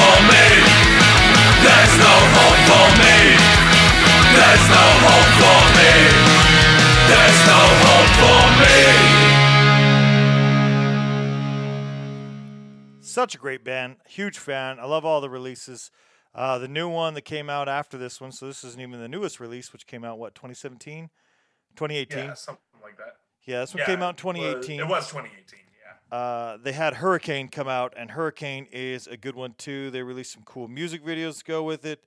[4.39, 5.91] There's no hope for me.
[7.11, 8.77] There's no hope for me.
[13.01, 13.97] such a great band.
[14.07, 14.79] Huge fan.
[14.79, 15.91] I love all the releases.
[16.33, 19.07] Uh, the new one that came out after this one, so this isn't even the
[19.09, 21.09] newest release, which came out what 2017,
[21.75, 22.17] 2018.
[22.19, 23.15] Yeah, something like that.
[23.45, 24.79] Yeah, this one Yeah, came out in it was- 2018.
[24.79, 25.59] It was 2018.
[26.11, 26.17] Yeah.
[26.17, 29.89] Uh, they had Hurricane come out, and Hurricane is a good one too.
[29.91, 32.03] They released some cool music videos to go with it.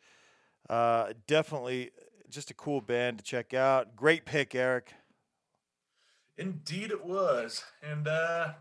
[0.70, 1.90] Uh, definitely
[2.32, 3.94] just a cool band to check out.
[3.94, 4.94] Great pick, Eric.
[6.38, 8.54] Indeed, it was, and uh,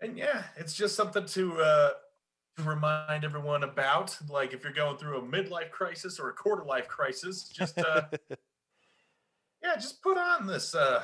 [0.00, 1.90] and yeah, it's just something to uh,
[2.56, 4.16] to remind everyone about.
[4.28, 8.02] Like if you're going through a midlife crisis or a quarter life crisis, just uh,
[9.62, 11.02] yeah, just put on this uh,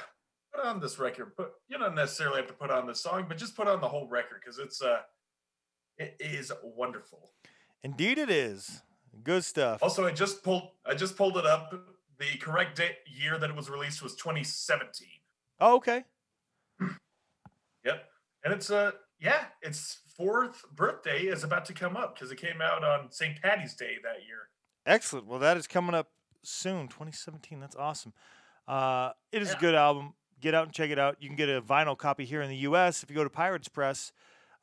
[0.55, 1.37] put on this record.
[1.37, 3.89] Put you don't necessarily have to put on the song, but just put on the
[3.89, 5.01] whole record because it's uh,
[5.99, 7.33] it is wonderful.
[7.83, 8.81] Indeed, it is.
[9.25, 9.83] Good stuff.
[9.83, 11.75] Also, I just pulled I just pulled it up.
[12.19, 15.09] The correct date year that it was released was 2017.
[15.61, 16.05] Oh, okay.
[17.85, 18.05] Yep.
[18.45, 22.61] And it's uh yeah, its fourth birthday is about to come up because it came
[22.61, 23.41] out on St.
[23.41, 24.49] Patty's Day that year.
[24.85, 25.27] Excellent.
[25.27, 26.11] Well, that is coming up
[26.43, 27.61] soon, 2017.
[27.61, 28.13] That's awesome.
[28.69, 30.15] Uh, it is a good album.
[30.41, 31.17] Get out and check it out.
[31.21, 33.03] You can get a vinyl copy here in the U.S.
[33.03, 34.13] if you go to Pirates Press.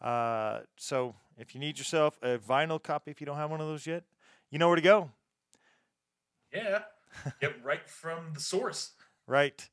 [0.01, 3.68] Uh, so if you need yourself a vinyl copy, if you don't have one of
[3.68, 4.04] those yet,
[4.54, 5.10] you know where to go.
[6.54, 6.84] Yeah.
[7.41, 8.91] Get right from the source.
[9.26, 9.68] Right.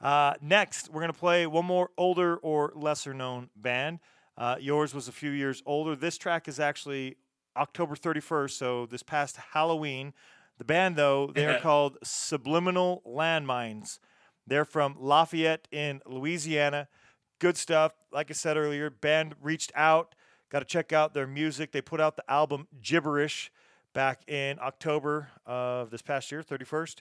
[0.00, 3.98] Uh, next, we're going to play one more older or lesser known band.
[4.38, 5.94] Uh, yours was a few years older.
[5.94, 7.16] This track is actually
[7.54, 10.14] October 31st, so this past Halloween.
[10.56, 13.98] The band, though, they are called Subliminal Landmines.
[14.46, 16.88] They're from Lafayette in Louisiana.
[17.40, 17.92] Good stuff.
[18.10, 20.14] Like I said earlier, band reached out.
[20.50, 21.72] Got to check out their music.
[21.72, 23.50] They put out the album Gibberish
[23.94, 26.96] back in October of this past year, 31st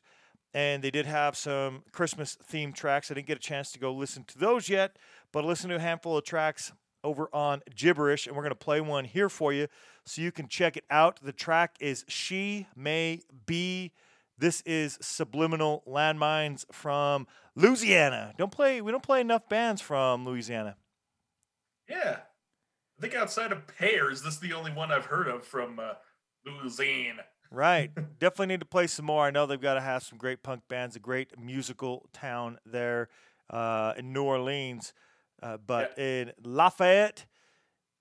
[0.54, 3.10] and they did have some Christmas themed tracks.
[3.10, 4.98] I didn't get a chance to go listen to those yet,
[5.32, 6.72] but listen to a handful of tracks
[7.04, 9.68] over on Gibberish, and we're going to play one here for you
[10.06, 11.20] so you can check it out.
[11.22, 13.92] The track is She May Be.
[14.38, 18.34] This is Subliminal Landmines from Louisiana.
[18.38, 20.76] Don't play we don't play enough bands from Louisiana.
[21.90, 22.18] Yeah.
[22.98, 25.94] I think outside of Pears, this is the only one I've heard of from uh,
[26.46, 27.24] Louisiana.
[27.52, 27.92] Right.
[28.20, 29.26] Definitely need to play some more.
[29.26, 33.10] I know they've got to have some great punk bands, a great musical town there
[33.50, 34.94] uh, in New Orleans.
[35.42, 37.26] Uh, but in Lafayette,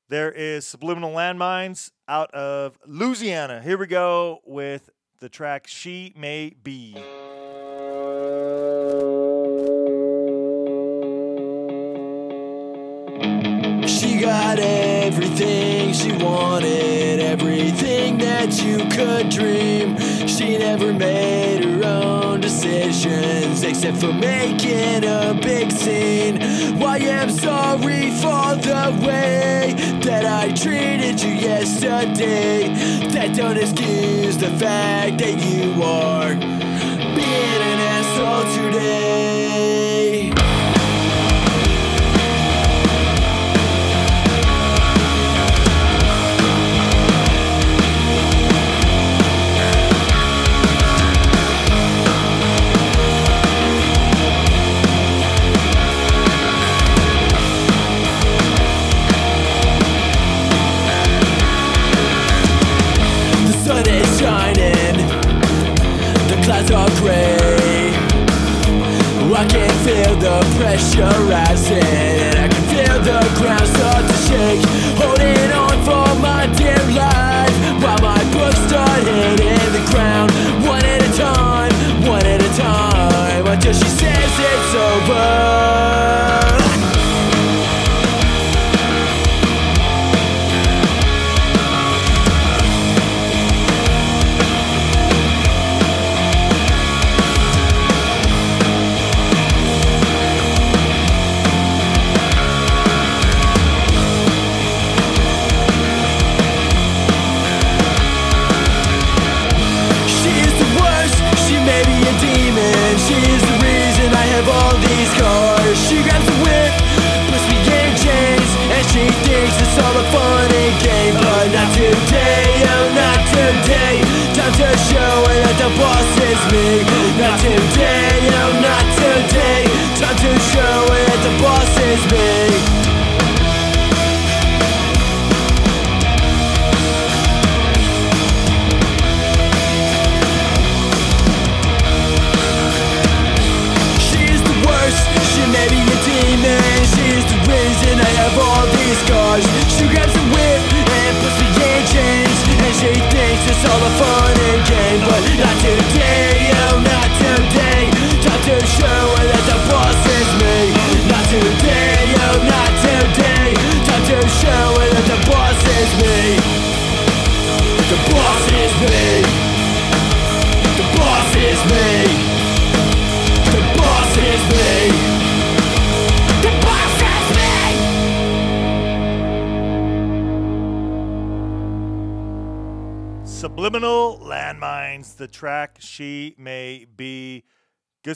[0.08, 3.60] there is Subliminal Landmines out of Louisiana.
[3.62, 4.90] Here we go with
[5.20, 6.92] the track She May Be.
[13.86, 16.91] She got everything she wanted, everything that
[18.62, 19.98] you could dream.
[20.26, 26.40] She never made her own decisions except for making a big scene.
[26.78, 32.68] Why I'm sorry for the way that I treated you yesterday.
[33.08, 36.34] That don't excuse the fact that you are
[37.14, 39.31] being an asshole today.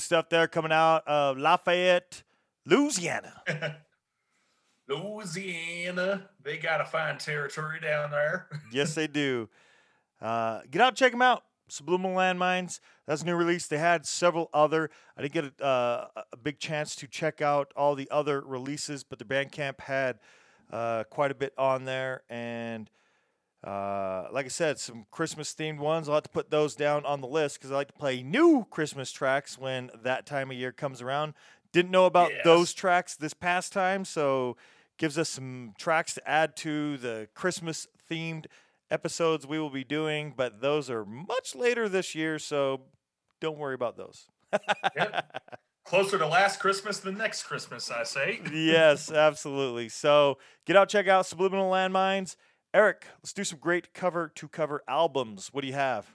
[0.06, 2.22] Stuff there coming out of Lafayette,
[2.64, 3.42] Louisiana.
[4.88, 8.46] Louisiana, they got a fine territory down there.
[8.72, 9.48] yes, they do.
[10.20, 11.42] Uh, get out, check them out.
[11.68, 12.78] Subliminal Landmines.
[13.06, 13.66] That's a new release.
[13.66, 14.88] They had several other.
[15.16, 19.02] I didn't get a, uh, a big chance to check out all the other releases,
[19.02, 20.20] but the Bandcamp had
[20.72, 22.22] uh, quite a bit on there.
[22.30, 22.88] And
[23.66, 26.08] uh, like I said, some Christmas themed ones.
[26.08, 28.64] I'll have to put those down on the list because I like to play new
[28.70, 31.34] Christmas tracks when that time of year comes around.
[31.72, 32.40] Didn't know about Yes.
[32.44, 34.56] those tracks this past time, so
[34.98, 38.46] gives us some tracks to add to the Christmas themed
[38.90, 40.32] episodes we will be doing.
[40.36, 42.82] But those are much later this year, so
[43.40, 44.26] don't worry about those.
[44.96, 45.42] Yep.
[45.84, 48.40] Closer to last Christmas than next Christmas, I say.
[48.52, 49.88] yes, absolutely.
[49.88, 52.36] So get out, check out Subliminal Landmines.
[52.74, 55.48] Eric, let's do some great cover to cover albums.
[55.52, 56.14] What do you have?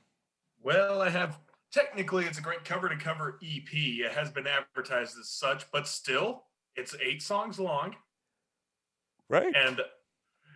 [0.64, 1.40] Well, I have
[1.72, 3.68] technically it's a great cover to cover EP.
[3.74, 6.44] It has been advertised as such, but still,
[6.76, 7.96] it's eight songs long.
[9.30, 9.54] Right.
[9.56, 9.82] And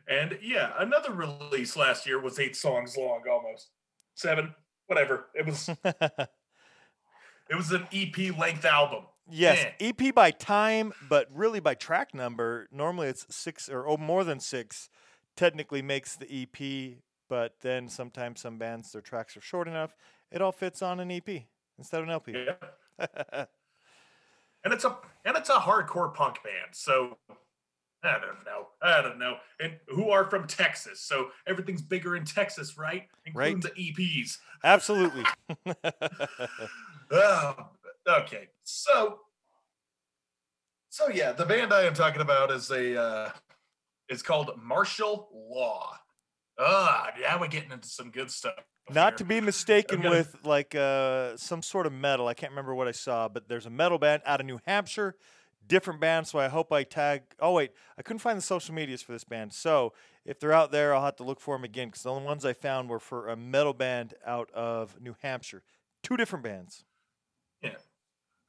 [0.07, 3.69] and yeah, another release last year was eight songs long almost.
[4.13, 4.53] Seven,
[4.87, 5.25] whatever.
[5.33, 9.05] It was it was an EP length album.
[9.27, 9.91] yes, Eh.
[9.97, 12.67] EP by time, but really by track number.
[12.71, 14.89] Normally it's six or oh, more than six.
[15.36, 16.97] Technically makes the EP,
[17.29, 19.95] but then sometimes some bands their tracks are short enough.
[20.31, 21.43] It all fits on an EP
[21.77, 22.33] instead of an LP.
[22.33, 22.55] Yeah.
[24.63, 26.71] and it's a and it's a hardcore punk band.
[26.73, 27.17] So
[28.03, 28.67] I don't know.
[28.81, 29.38] I don't know.
[29.59, 31.01] And who are from Texas.
[31.01, 33.07] So everything's bigger in Texas, right?
[33.25, 33.75] Including Right.
[33.75, 34.38] the EPs.
[34.63, 35.23] Absolutely.
[37.11, 37.55] Oh,
[38.09, 38.49] okay.
[38.63, 39.19] So
[40.89, 43.29] so yeah, the band I am talking about is a uh
[44.10, 45.97] is called Martial Law.
[46.60, 48.53] Ah, now we're getting into some good stuff.
[48.89, 49.18] Not here.
[49.18, 52.28] to be mistaken gonna- with like uh, some sort of metal.
[52.28, 55.16] I can't remember what I saw, but there's a metal band out of New Hampshire,
[55.68, 56.28] different band.
[56.28, 57.24] So I hope I tag.
[57.39, 59.53] Oh wait, I couldn't find the social medias for this band.
[59.53, 59.93] So
[60.24, 62.45] if they're out there, I'll have to look for them again because the only ones
[62.45, 65.64] I found were for a metal band out of New Hampshire.
[66.03, 66.86] Two different bands.
[67.64, 67.72] Yeah.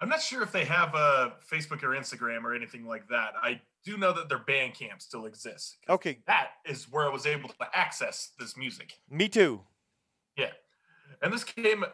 [0.00, 3.32] I'm not sure if they have a Facebook or Instagram or anything like that.
[3.42, 5.78] I do know that their Bandcamp still exists.
[5.88, 8.94] Okay, That is where I was able to access this music.
[9.10, 9.62] me too.
[10.36, 10.50] Yeah.
[11.22, 11.84] And this came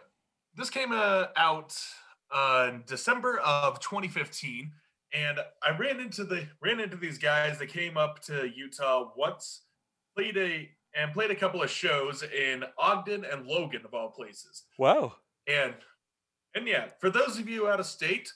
[0.57, 1.79] this came uh, out
[2.31, 4.73] uh, in December of 2015
[5.15, 9.63] and I ran into the ran into these guys that came up to Utah once
[10.17, 14.65] played a and played a couple of shows in Ogden and Logan of all places.
[14.79, 15.15] Wow.
[15.47, 15.75] And
[16.55, 18.31] and yeah, for those of you out of state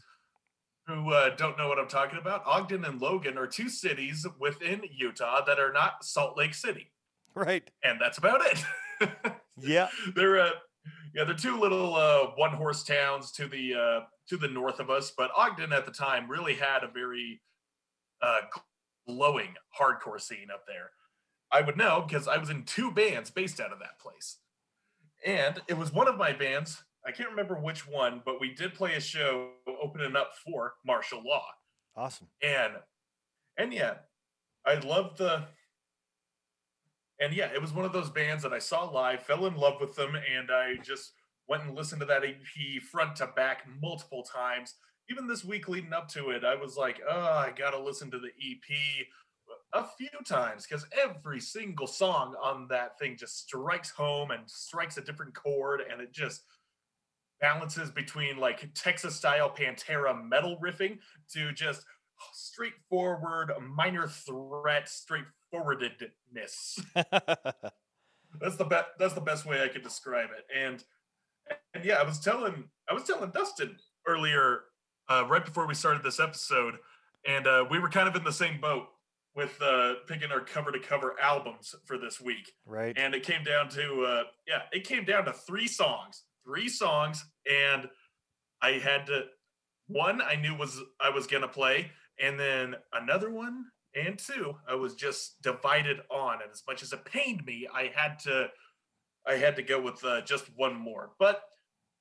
[0.87, 4.83] who uh, don't know what I'm talking about, Ogden and Logan are two cities within
[4.97, 6.93] Utah that are not Salt Lake City,
[7.35, 7.69] Right.
[7.83, 8.65] and that's about it.
[9.59, 9.89] Yeah.
[10.15, 10.51] they're uh,
[11.15, 14.91] yeah, they're two little uh, one horse towns to the uh, to the north of
[14.91, 17.41] us, but Ogden at the time really had a very
[18.23, 18.41] uh,
[19.09, 20.91] glowing hardcore scene up there.
[21.51, 24.37] I would know because I was in two bands based out of that place,
[25.25, 26.83] and it was one of my bands.
[27.07, 29.51] I can't remember which one, but we did play a show
[29.83, 31.45] opening up for Martial Law
[31.97, 32.27] Awesome.
[32.43, 32.75] and
[33.57, 33.95] and yeah
[34.67, 35.45] i love the
[37.21, 39.81] and yeah it was one of those bands that i saw live fell in love
[39.81, 41.13] with them and i just
[41.49, 44.75] went and listened to that ep front to back multiple times
[45.09, 48.19] even this week leading up to it i was like oh i gotta listen to
[48.19, 49.07] the ep
[49.73, 54.97] a few times because every single song on that thing just strikes home and strikes
[54.99, 56.43] a different chord and it just
[57.41, 60.99] balances between like texas style pantera metal riffing
[61.33, 61.85] to just
[62.33, 70.45] straightforward minor threat straightforwardedness that's the best that's the best way i could describe it.
[70.55, 70.83] And
[71.75, 73.77] and yeah i was telling i was telling dustin
[74.07, 74.61] earlier
[75.09, 76.77] uh, right before we started this episode
[77.29, 78.87] and uh, we were kind of in the same boat
[79.35, 82.53] with uh, picking our cover to cover albums for this week.
[82.65, 82.97] Right.
[82.97, 87.25] and it came down to uh yeah it came down to three songs three songs
[87.51, 87.89] and
[88.63, 89.25] i had to
[89.89, 91.91] one i knew was i was gonna play
[92.21, 96.93] and then another one and two i was just divided on and as much as
[96.93, 98.49] it pained me i had to
[99.27, 101.43] i had to go with uh, just one more but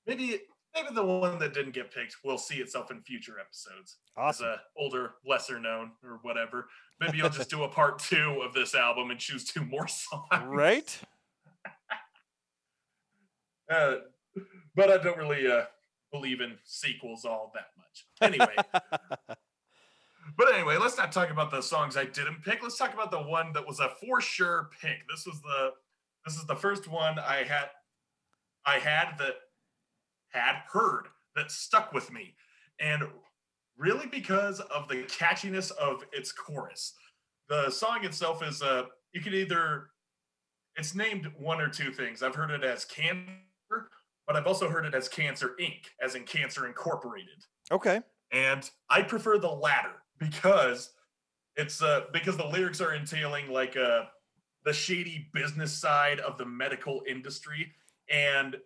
[0.06, 0.40] maybe
[0.76, 4.46] maybe the one that didn't get picked will see itself in future episodes as Awesome.
[4.48, 6.68] a older lesser known or whatever
[7.00, 10.28] maybe i'll just do a part two of this album and choose two more songs
[10.46, 11.00] Right.
[13.72, 13.96] uh,
[14.76, 15.64] but I don't really uh,
[16.12, 18.06] believe in sequels all that much.
[18.22, 18.56] Anyway,
[20.38, 22.62] but anyway, let's not talk about the songs I didn't pick.
[22.62, 24.98] Let's talk about the one that was a for sure pick.
[25.10, 25.72] This was the
[26.26, 27.70] this is the first one I had
[28.66, 29.36] I had that
[30.30, 32.36] had heard that stuck with me.
[32.80, 33.04] And
[33.78, 36.94] really because of the catchiness of its chorus.
[37.50, 38.84] The song itself is uh
[39.14, 39.90] you can either
[40.76, 42.22] it's named one or two things.
[42.22, 43.32] I've heard it as Cancer,
[44.28, 47.44] but I've also heard it as Cancer Inc., as in Cancer Incorporated.
[47.72, 48.02] Okay.
[48.32, 50.92] And I prefer the latter because
[51.56, 54.04] it's uh because the lyrics are entailing like uh
[54.64, 57.72] the shady business side of the medical industry
[58.10, 58.58] and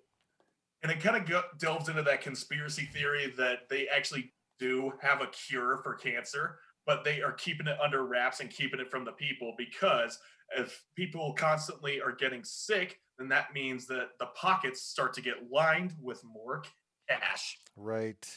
[0.82, 5.22] and it kind of go- delves into that conspiracy theory that they actually do have
[5.22, 9.06] a cure for cancer but they are keeping it under wraps and keeping it from
[9.06, 10.20] the people because
[10.58, 15.52] if people constantly are getting sick then that means that the pockets start to get
[15.52, 16.64] lined with more
[17.10, 18.28] cash Right.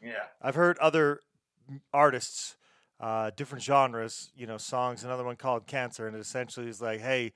[0.00, 1.20] yeah I've heard other
[1.92, 2.56] artists,
[3.00, 5.04] uh, different genres, you know, songs.
[5.04, 7.32] Another one called Cancer, and it essentially is like, hey,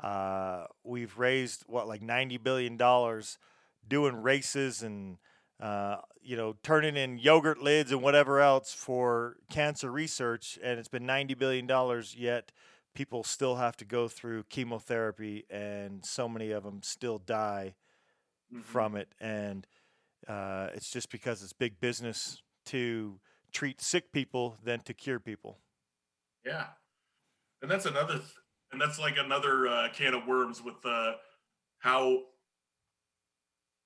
[0.00, 3.38] uh, we've raised what like ninety billion dollars
[3.86, 5.18] doing races and
[5.60, 10.88] uh, you know turning in yogurt lids and whatever else for cancer research, and it's
[10.88, 12.50] been ninety billion dollars yet.
[12.94, 17.74] People still have to go through chemotherapy, and so many of them still die
[18.52, 18.62] Mhm.
[18.64, 19.66] from it, and
[20.28, 23.20] uh, it's just because it's big business to
[23.52, 25.58] treat sick people than to cure people.
[26.44, 26.68] Yeah,
[27.62, 28.34] and that's another, th-
[28.70, 31.16] and that's like another uh, can of worms with uh,
[31.78, 32.24] how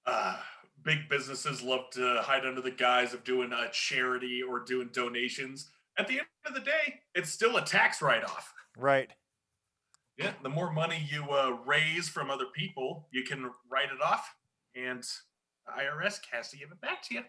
[0.06, 0.42] uh,
[0.82, 5.70] big businesses love to hide under the guise of doing a charity or doing donations.
[5.96, 8.54] At the end of the day, it's still a tax write-off.
[8.78, 9.10] Right.
[10.16, 14.34] Yeah, the more money you uh, raise from other people, you can write it off,
[14.74, 15.02] and
[15.66, 17.22] the IRS has to give it back to you.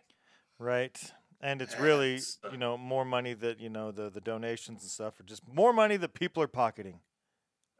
[0.57, 0.99] Right.
[1.41, 2.19] And it's really,
[2.51, 5.71] you know, more money that, you know, the, the donations and stuff are just more
[5.71, 6.99] money that people are pocketing.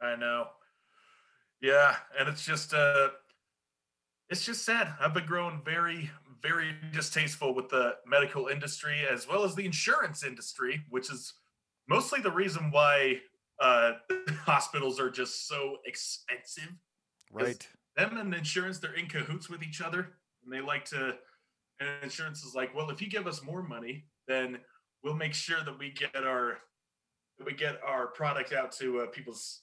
[0.00, 0.46] I know.
[1.60, 3.08] Yeah, and it's just uh
[4.30, 4.94] it's just sad.
[4.98, 6.10] I've been growing very
[6.42, 11.34] very distasteful with the medical industry as well as the insurance industry, which is
[11.86, 13.20] mostly the reason why
[13.60, 13.92] uh
[14.44, 16.72] hospitals are just so expensive.
[17.32, 17.66] Right.
[17.96, 20.12] Them and insurance they're in cahoots with each other
[20.44, 21.16] and they like to
[21.78, 24.58] and insurance is like, "Well, if you give us more money, then
[25.02, 26.58] we'll make sure that we get our
[27.38, 29.62] that we get our product out to uh, people's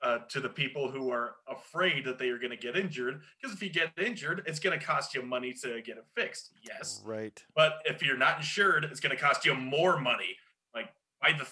[0.00, 3.20] uh, to the people who are afraid that they are going to get injured.
[3.40, 6.52] Because if you get injured, it's going to cost you money to get it fixed.
[6.62, 7.42] Yes, Right.
[7.56, 10.36] but if you're not insured, it's going to cost you more money.
[10.74, 10.88] Like
[11.20, 11.46] by the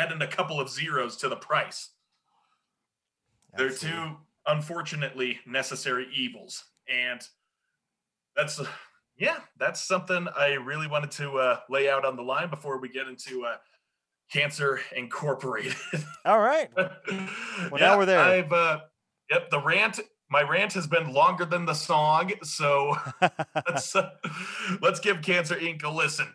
[0.00, 1.90] add in a couple of zeros to the price.
[3.56, 7.20] They're two unfortunately necessary evils, and
[8.36, 8.66] that's uh,
[9.18, 12.88] yeah, that's something I really wanted to uh, lay out on the line before we
[12.88, 13.56] get into uh,
[14.32, 15.74] Cancer Incorporated.
[16.24, 16.70] All right.
[16.76, 18.20] well, now we're there.
[18.20, 18.80] I've uh,
[19.30, 20.00] yep, the rant.
[20.30, 22.94] My rant has been longer than the song, so
[23.68, 24.10] let's uh,
[24.80, 25.82] let's give Cancer Inc.
[25.82, 26.28] a listen.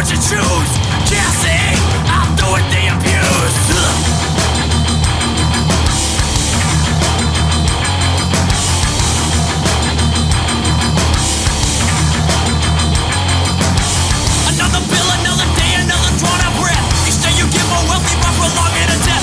[0.00, 0.72] What you choose?
[1.12, 1.76] Guessing,
[2.08, 3.56] I'll do it the abuse.
[14.48, 16.80] Another bill, another day, another drawn out breath.
[17.04, 19.20] Each day you get more wealthy by prolonging a death.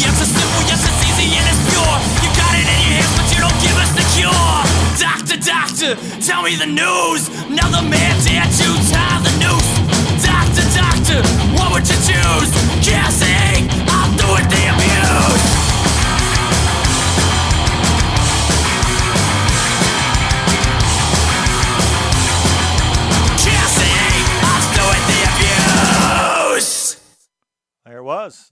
[0.00, 1.96] Yes, it's simple, yes, it's easy, and it's pure.
[2.24, 4.64] You got it in your hands, but you don't give us the cure.
[4.96, 5.92] Doctor, doctor,
[6.24, 7.28] tell me the news.
[7.52, 8.75] Another man dared to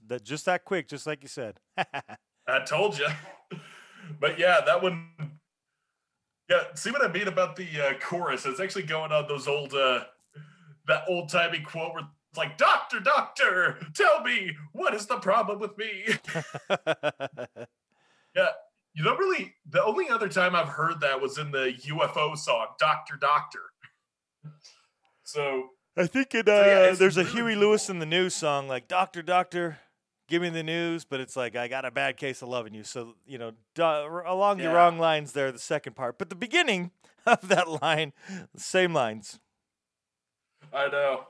[0.07, 1.59] That just that quick, just like you said.
[2.47, 3.07] I told you.
[4.19, 5.09] but yeah, that one.
[6.49, 8.45] Yeah, see what I mean about the uh, chorus?
[8.45, 10.03] It's actually going on those old, uh,
[10.87, 15.59] that old timey quote where it's like, "Doctor, doctor, tell me what is the problem
[15.59, 16.05] with me."
[18.35, 18.47] yeah,
[18.93, 19.55] you don't really.
[19.69, 23.61] The only other time I've heard that was in the UFO song, "Doctor, Doctor."
[25.23, 26.45] So I think it.
[26.47, 27.63] yeah, Uh, there's a Huey cool.
[27.69, 29.79] Lewis and the News song like "Doctor, Doctor,
[30.27, 32.83] give me the news, but it's like I got a bad case of loving you.
[32.83, 36.91] So you know, duh, along the wrong lines there, the second part, but the beginning
[37.25, 38.13] of that line,
[38.55, 39.39] same lines.
[40.73, 41.25] I know.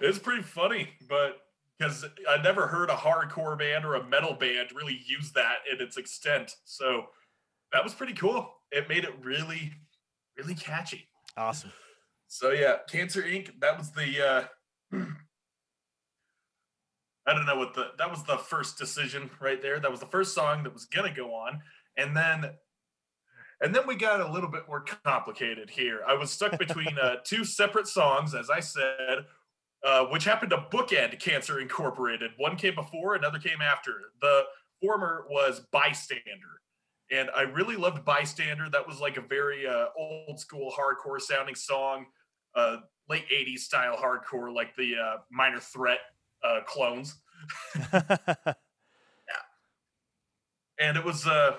[0.00, 1.38] It's pretty funny, but
[1.78, 5.80] because I never heard a hardcore band or a metal band really use that in
[5.84, 6.52] its extent.
[6.64, 7.06] So
[7.72, 8.52] that was pretty cool.
[8.70, 9.72] It made it really,
[10.36, 11.08] really catchy.
[11.36, 11.72] Awesome.
[12.28, 13.50] So yeah, Cancer Inc.
[13.60, 14.48] That was the
[14.92, 14.96] uh
[17.30, 19.78] I don't know what the that was the first decision right there.
[19.78, 21.60] That was the first song that was gonna go on.
[21.96, 22.50] And then
[23.60, 26.00] and then we got a little bit more complicated here.
[26.08, 29.26] I was stuck between uh, two separate songs, as I said,
[29.84, 32.32] uh, which happened to bookend Cancer Incorporated.
[32.36, 33.92] One came before, another came after.
[34.20, 34.42] The
[34.82, 36.62] former was Bystander.
[37.12, 38.70] And I really loved Bystander.
[38.70, 42.06] That was like a very uh, old school hardcore sounding song,
[42.56, 42.78] uh,
[43.08, 45.98] late 80s style hardcore, like the uh, Minor Threat
[46.42, 47.16] uh, clones.
[47.92, 48.54] Yeah.
[50.78, 51.56] And it was uh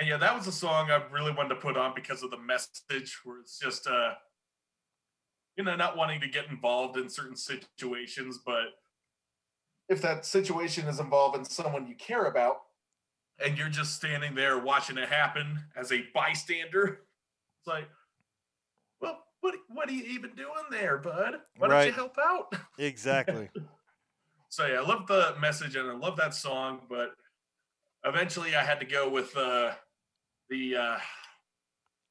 [0.00, 2.38] and yeah that was a song i really wanted to put on because of the
[2.38, 4.12] message where it's just uh
[5.56, 8.64] you know not wanting to get involved in certain situations but
[9.88, 12.56] if that situation is involving someone you care about
[13.44, 17.00] and you're just standing there watching it happen as a bystander
[17.58, 17.88] it's like
[19.00, 23.48] well what what are you even doing there bud why don't you help out exactly.
[24.48, 27.10] so yeah, I love the message and I love that song, but
[28.04, 29.72] eventually I had to go with uh,
[30.48, 30.98] the uh,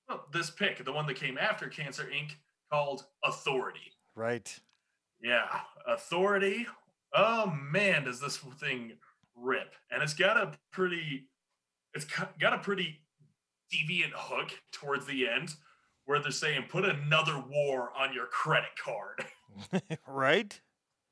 [0.08, 2.32] well, this pick, the one that came after Cancer Inc.
[2.72, 3.94] called Authority.
[4.16, 4.60] Right.
[5.22, 5.48] Yeah,
[5.88, 6.66] Authority.
[7.14, 8.94] Oh man, does this thing
[9.36, 9.76] rip?
[9.92, 11.28] And it's got a pretty,
[11.94, 12.06] it's
[12.40, 13.02] got a pretty
[13.74, 15.54] deviant hook towards the end,
[16.10, 19.24] where they're saying, "Put another war on your credit card."
[20.08, 20.60] right.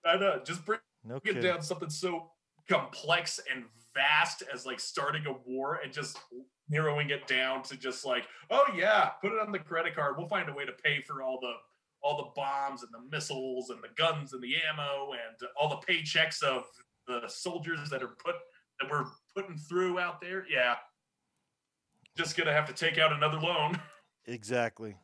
[0.03, 1.43] I know, just bring No get kidding.
[1.43, 2.31] down something so
[2.67, 6.17] complex and vast as like starting a war and just
[6.67, 10.27] narrowing it down to just like oh yeah put it on the credit card we'll
[10.27, 11.53] find a way to pay for all the
[12.03, 15.93] all the bombs and the missiles and the guns and the ammo and all the
[15.93, 16.65] paychecks of
[17.07, 18.35] the soldiers that are put
[18.79, 20.75] that we're putting through out there yeah
[22.15, 23.79] just gonna have to take out another loan
[24.28, 24.95] Exactly.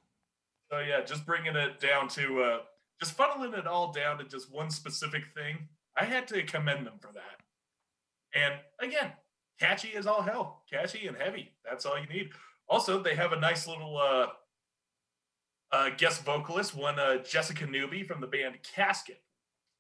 [0.69, 2.57] so yeah, just bringing it down to uh,
[2.99, 5.67] just funneling it all down to just one specific thing.
[5.97, 7.41] I had to commend them for that.
[8.34, 9.11] And again,
[9.59, 11.51] catchy as all hell, catchy and heavy.
[11.63, 12.30] That's all you need.
[12.67, 14.28] Also, they have a nice little uh,
[15.71, 19.21] uh, guest vocalist, one uh, Jessica Newby from the band Casket,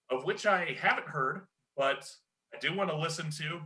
[0.09, 2.09] of which I haven't heard, but
[2.53, 3.61] I do want to listen to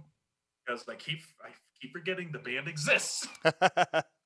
[0.66, 1.50] because I keep I
[1.82, 3.28] keep forgetting the band exists.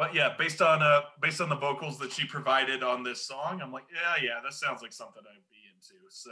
[0.00, 3.60] But yeah, based on uh based on the vocals that she provided on this song,
[3.62, 6.00] I'm like, yeah, yeah, that sounds like something I'd be into.
[6.08, 6.30] So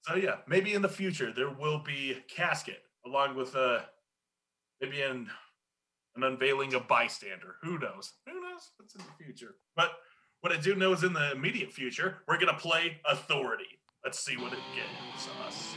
[0.00, 3.80] so yeah, maybe in the future there will be casket along with uh
[4.80, 5.28] maybe an
[6.14, 7.56] an unveiling of bystander.
[7.62, 8.14] Who knows?
[8.26, 9.56] Who knows what's in the future?
[9.76, 9.90] But
[10.40, 13.78] what I do know is in the immediate future, we're gonna play authority.
[14.02, 15.76] Let's see what it gives us.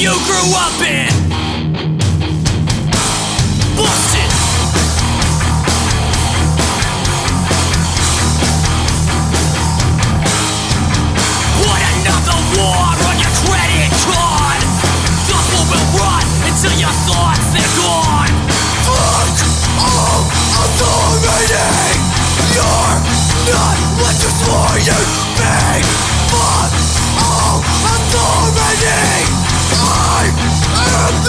[0.00, 1.12] You grew up in.
[3.76, 4.32] Busted.
[11.60, 14.60] Put another war on your credit card.
[15.28, 18.32] Double will run until your thoughts they're gone.
[18.88, 19.36] Fuck
[19.84, 20.24] all
[20.64, 21.68] authority.
[22.56, 22.96] You're
[23.52, 25.84] not what you swore you'd be.
[26.32, 26.79] Fuck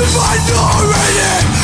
[0.01, 1.61] the minority.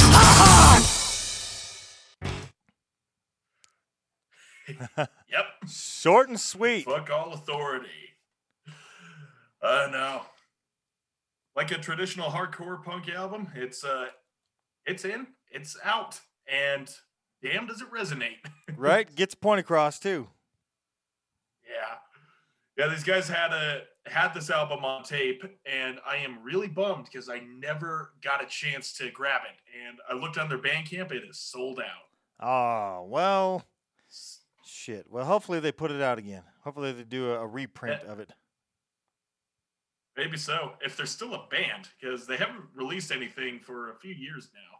[5.29, 5.45] Yep.
[5.69, 6.85] Short and sweet.
[6.85, 7.87] Fuck all authority.
[9.61, 10.21] Uh no.
[11.55, 14.07] Like a traditional hardcore punk album, it's uh
[14.85, 16.19] it's in, it's out,
[16.51, 16.89] and
[17.41, 18.37] damn does it resonate.
[18.77, 19.13] Right?
[19.15, 20.27] Gets point across too.
[21.67, 21.95] yeah.
[22.77, 27.05] Yeah, these guys had a had this album on tape, and I am really bummed
[27.05, 29.87] because I never got a chance to grab it.
[29.87, 32.45] And I looked on their Bandcamp; it is sold out.
[32.45, 33.63] Oh, well,
[34.65, 35.05] shit.
[35.09, 36.43] Well, hopefully they put it out again.
[36.63, 38.31] Hopefully they do a, a reprint of it.
[40.15, 44.13] Maybe so, if they're still a band, because they haven't released anything for a few
[44.13, 44.77] years now.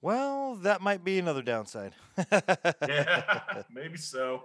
[0.00, 1.92] Well, that might be another downside.
[2.32, 4.44] yeah, maybe so.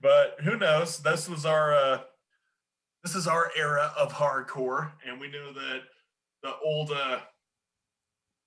[0.00, 0.98] But who knows?
[0.98, 2.00] This was our uh,
[3.02, 5.80] this is our era of hardcore, and we know that
[6.42, 7.18] the old uh,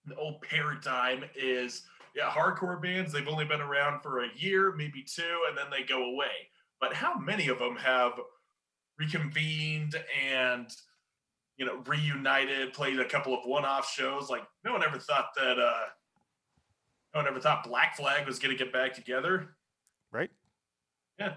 [0.05, 1.83] the old paradigm is
[2.15, 3.11] yeah, hardcore bands.
[3.11, 6.49] They've only been around for a year, maybe two, and then they go away.
[6.79, 8.13] But how many of them have
[8.97, 9.95] reconvened
[10.31, 10.69] and
[11.57, 14.29] you know reunited, played a couple of one-off shows?
[14.29, 15.59] Like no one ever thought that.
[15.59, 15.85] uh
[17.13, 19.55] no one ever thought Black Flag was going to get back together.
[20.11, 20.29] Right?
[21.17, 21.35] Yeah,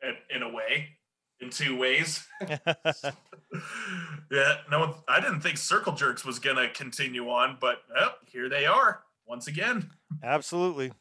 [0.00, 0.97] in, in a way,
[1.40, 2.26] in two ways.
[2.50, 4.94] yeah, no one.
[5.08, 9.46] I didn't think Circle Jerks was to continue on, but oh, here they are once
[9.46, 9.90] again.
[10.22, 10.92] Absolutely.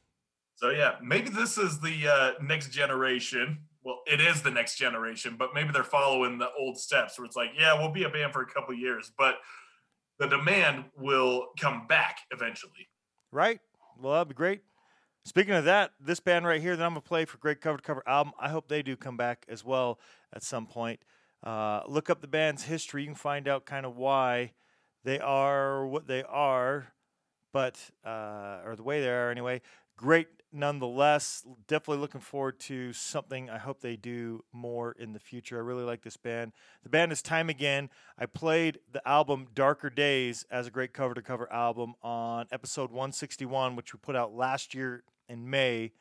[0.55, 3.59] So yeah, maybe this is the uh, next generation.
[3.83, 7.38] Well, it is the next generation, but maybe they're following the old steps where it's
[7.38, 9.38] like, yeah, we'll be a band for a couple years, but
[10.19, 12.89] the demand will come back eventually.
[13.31, 13.59] Right?
[13.99, 14.61] Well, that'd be great.
[15.23, 17.83] Speaking of that, this band right here that I'm gonna play for Great Cover to
[17.83, 19.99] Cover album, I hope they do come back as well
[20.34, 20.99] at some point.
[21.43, 24.53] Uh, look up the band's history; you can find out kind of why
[25.03, 26.93] they are what they are,
[27.53, 29.61] but uh, or the way they are anyway.
[29.95, 31.45] Great nonetheless.
[31.67, 33.49] Definitely looking forward to something.
[33.49, 35.57] I hope they do more in the future.
[35.57, 36.53] I really like this band.
[36.84, 37.89] The band is Time Again.
[38.17, 42.91] I played the album Darker Days as a great cover to cover album on episode
[42.91, 45.93] 161, which we put out last year in May.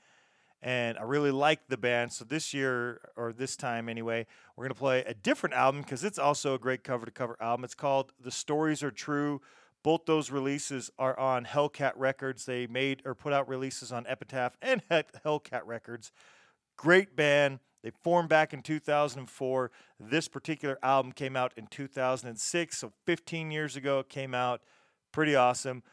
[0.62, 2.12] And I really like the band.
[2.12, 4.26] So this year, or this time anyway,
[4.56, 7.36] we're going to play a different album because it's also a great cover to cover
[7.40, 7.64] album.
[7.64, 9.40] It's called The Stories Are True.
[9.82, 12.46] Both those releases are on Hellcat Records.
[12.46, 16.10] They made or put out releases on Epitaph and Hellcat Records.
[16.76, 17.60] Great band.
[17.82, 19.70] They formed back in 2004.
[20.00, 24.60] This particular album came out in 2006, so 15 years ago it came out.
[25.12, 25.84] Pretty awesome.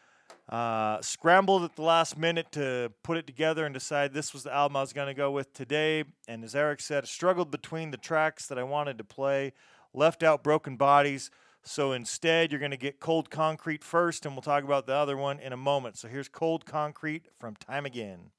[0.50, 4.54] Uh, scrambled at the last minute to put it together and decide this was the
[4.54, 6.04] album I was going to go with today.
[6.28, 9.54] And as Eric said, struggled between the tracks that I wanted to play,
[9.94, 11.32] left out Broken Bodies.
[11.64, 15.16] So instead, you're going to get Cold Concrete first, and we'll talk about the other
[15.16, 15.98] one in a moment.
[15.98, 18.32] So here's Cold Concrete from Time Again.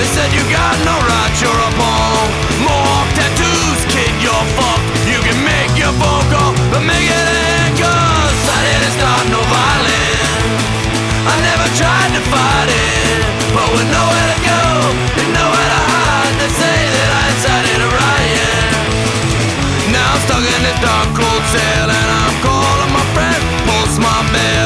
[0.00, 2.24] They said you got no right, you're a pawn.
[2.64, 4.88] More tattoos, kid, you're fucked.
[5.04, 10.64] You can make your phone call, but make it cause I didn't start no violence.
[11.28, 13.20] I never tried to fight it,
[13.52, 14.64] but with nowhere to go
[15.20, 18.72] and nowhere to hide, they say that I incited a riot.
[19.92, 24.20] Now I'm stuck in this dark cold cell and I'm calling my friend, pulls my
[24.32, 24.59] bell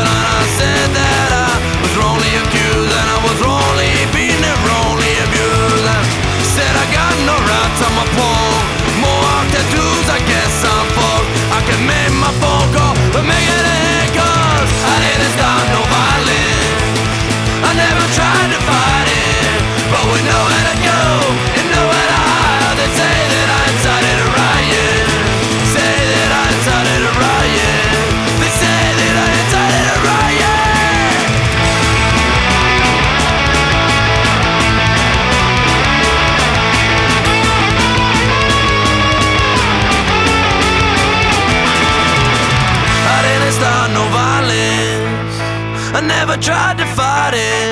[46.45, 47.64] tried to fight it,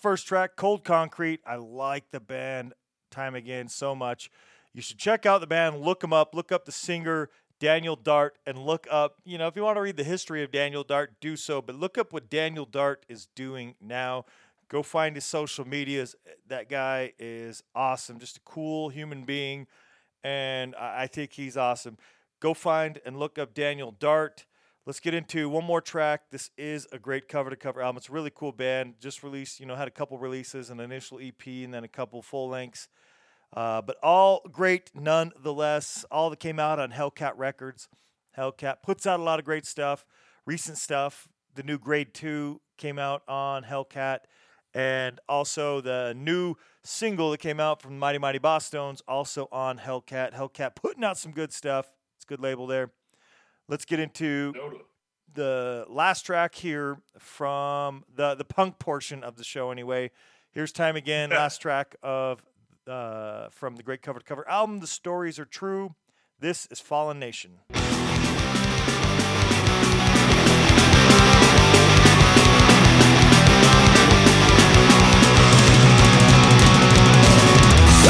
[0.00, 1.40] first track, Cold Concrete.
[1.46, 2.72] I like the band
[3.10, 4.30] Time Again so much.
[4.72, 7.28] You should check out the band, look them up, look up the singer
[7.58, 10.50] Daniel Dart, and look up, you know, if you want to read the history of
[10.50, 11.60] Daniel Dart, do so.
[11.60, 14.24] But look up what Daniel Dart is doing now.
[14.68, 16.14] Go find his social medias.
[16.48, 19.66] That guy is awesome, just a cool human being,
[20.22, 21.98] and I think he's awesome.
[22.38, 24.46] Go find and look up Daniel Dart.
[24.86, 26.30] Let's get into one more track.
[26.30, 27.98] This is a great cover to cover album.
[27.98, 28.94] It's a really cool band.
[28.98, 32.22] Just released, you know, had a couple releases, an initial EP, and then a couple
[32.22, 32.88] full lengths.
[33.54, 36.06] Uh, but all great nonetheless.
[36.10, 37.88] All that came out on Hellcat Records.
[38.38, 40.06] Hellcat puts out a lot of great stuff,
[40.46, 41.28] recent stuff.
[41.54, 44.20] The new Grade 2 came out on Hellcat.
[44.72, 46.54] And also the new
[46.84, 50.32] single that came out from Mighty Mighty Bosstones, also on Hellcat.
[50.32, 51.90] Hellcat putting out some good stuff.
[52.16, 52.92] It's a good label there.
[53.70, 54.82] Let's get into Totally.
[55.32, 60.10] the last track here from the the punk portion of the show anyway.
[60.50, 62.42] Here's time again last track of
[62.88, 65.94] uh, from the great cover to cover album the stories are true.
[66.40, 67.60] This is fallen nation.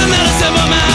[0.02, 0.89] I'm not a simple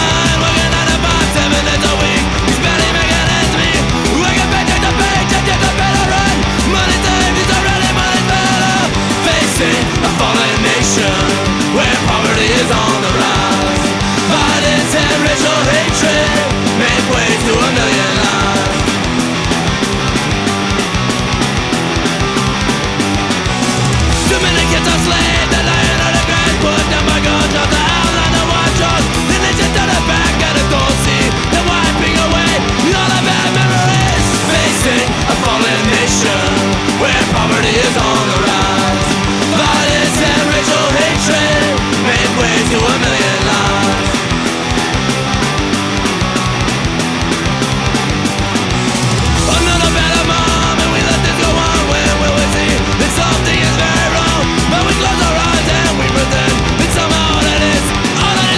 [36.99, 39.07] where poverty is on the rise.
[39.59, 41.75] Violence and racial hatred
[42.07, 44.09] make way to a million lives.
[49.55, 49.91] Another
[50.93, 51.79] we let this go on.
[51.91, 54.43] When will we see that something is very wrong?
[54.71, 57.85] But we close our eyes and we pretend that somehow all is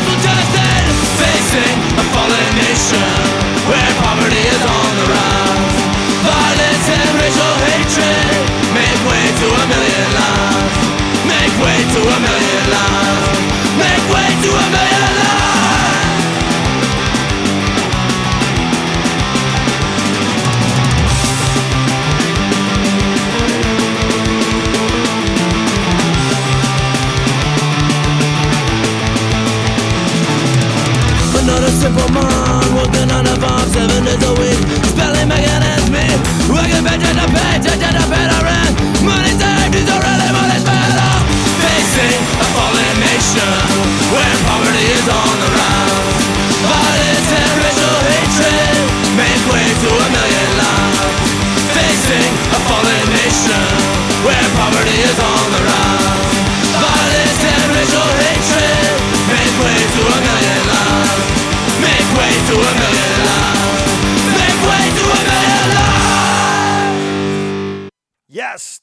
[0.06, 0.84] was tested.
[1.18, 3.17] Facing a fallen nation
[10.08, 10.78] million lives.
[11.26, 13.40] Make way to a million lives.
[13.78, 14.97] Make way to a million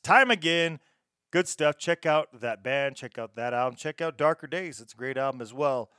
[0.04, 0.78] time again
[1.32, 4.92] good stuff check out that band check out that album check out darker days it's
[4.92, 5.90] a great album as well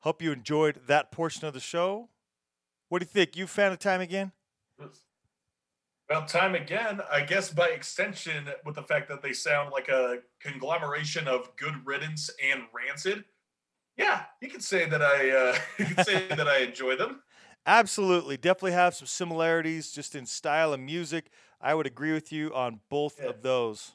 [0.00, 2.08] hope you enjoyed that portion of the show
[2.88, 4.32] what do you think you a fan of time again
[6.10, 10.18] Well, time again, I guess by extension, with the fact that they sound like a
[10.40, 13.24] conglomeration of Good Riddance and Rancid.
[13.96, 17.22] Yeah, you could say that I uh, you could say that I enjoy them.
[17.66, 18.36] Absolutely.
[18.36, 21.30] Definitely have some similarities just in style and music.
[21.60, 23.28] I would agree with you on both Yeah.
[23.30, 23.92] of those.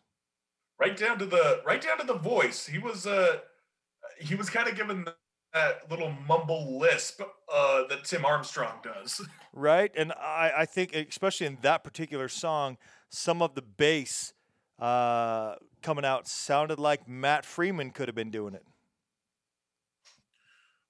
[0.79, 2.67] Right down to the right down to the voice.
[2.67, 3.39] He was uh
[4.19, 5.05] he was kind of given
[5.53, 9.21] that little mumble lisp uh that Tim Armstrong does.
[9.57, 9.89] Right?
[9.95, 14.33] And I, I think, especially in that particular song, some of the bass
[14.79, 18.65] uh, coming out sounded like Matt Freeman could have been doing it.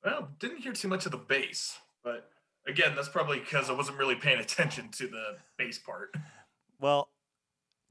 [0.03, 2.31] Well, didn't hear too much of the bass, but
[2.67, 6.15] again, that's probably because I wasn't really paying attention to the bass part.
[6.79, 7.09] Well,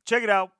[0.06, 0.52] check it out.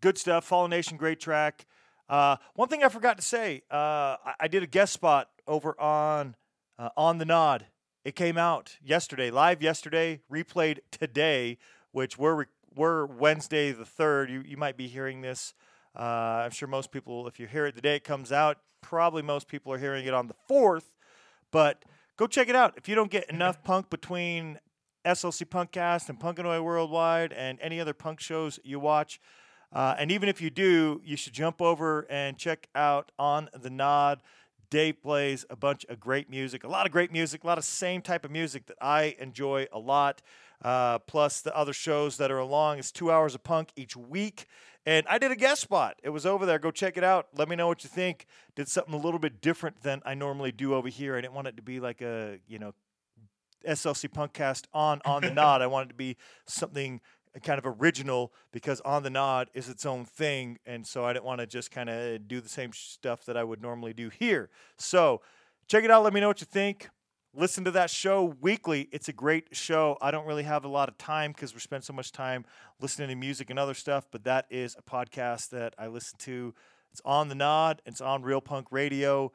[0.00, 0.44] Good stuff.
[0.44, 1.66] Fallen Nation, great track.
[2.08, 5.80] Uh, one thing I forgot to say, uh, I, I did a guest spot over
[5.80, 6.34] on
[6.78, 7.66] uh, on the Nod.
[8.04, 11.58] It came out yesterday, live yesterday, replayed today,
[11.92, 14.30] which we're re- we're Wednesday the third.
[14.30, 15.54] You you might be hearing this.
[15.96, 19.22] Uh, I'm sure most people, if you hear it the day it comes out, probably
[19.22, 20.92] most people are hearing it on the fourth.
[21.50, 21.84] But
[22.16, 22.74] go check it out.
[22.76, 24.58] If you don't get enough punk between
[25.04, 29.20] SLC Punkcast and Punkanoid Worldwide and any other punk shows you watch.
[29.72, 33.70] Uh, and even if you do, you should jump over and check out On the
[33.70, 34.20] Nod.
[34.68, 37.64] Dave plays a bunch of great music, a lot of great music, a lot of
[37.64, 40.22] same type of music that I enjoy a lot.
[40.62, 42.78] Uh, plus the other shows that are along.
[42.78, 44.46] It's two hours of punk each week.
[44.86, 45.98] And I did a guest spot.
[46.02, 46.58] It was over there.
[46.58, 47.28] Go check it out.
[47.34, 48.26] Let me know what you think.
[48.54, 51.16] Did something a little bit different than I normally do over here.
[51.16, 52.74] I didn't want it to be like a, you know,
[53.66, 55.62] SLC Punkcast on on the nod.
[55.62, 57.00] I wanted to be something
[57.42, 61.24] kind of original because on the nod is its own thing, and so I didn't
[61.24, 64.50] want to just kind of do the same stuff that I would normally do here.
[64.78, 65.20] So
[65.68, 66.02] check it out.
[66.02, 66.88] Let me know what you think.
[67.32, 68.88] Listen to that show weekly.
[68.90, 69.96] It's a great show.
[70.00, 72.44] I don't really have a lot of time because we spend so much time
[72.80, 76.54] listening to music and other stuff, but that is a podcast that I listen to.
[76.90, 77.82] It's on the nod.
[77.86, 79.30] It's on Real Punk Radio.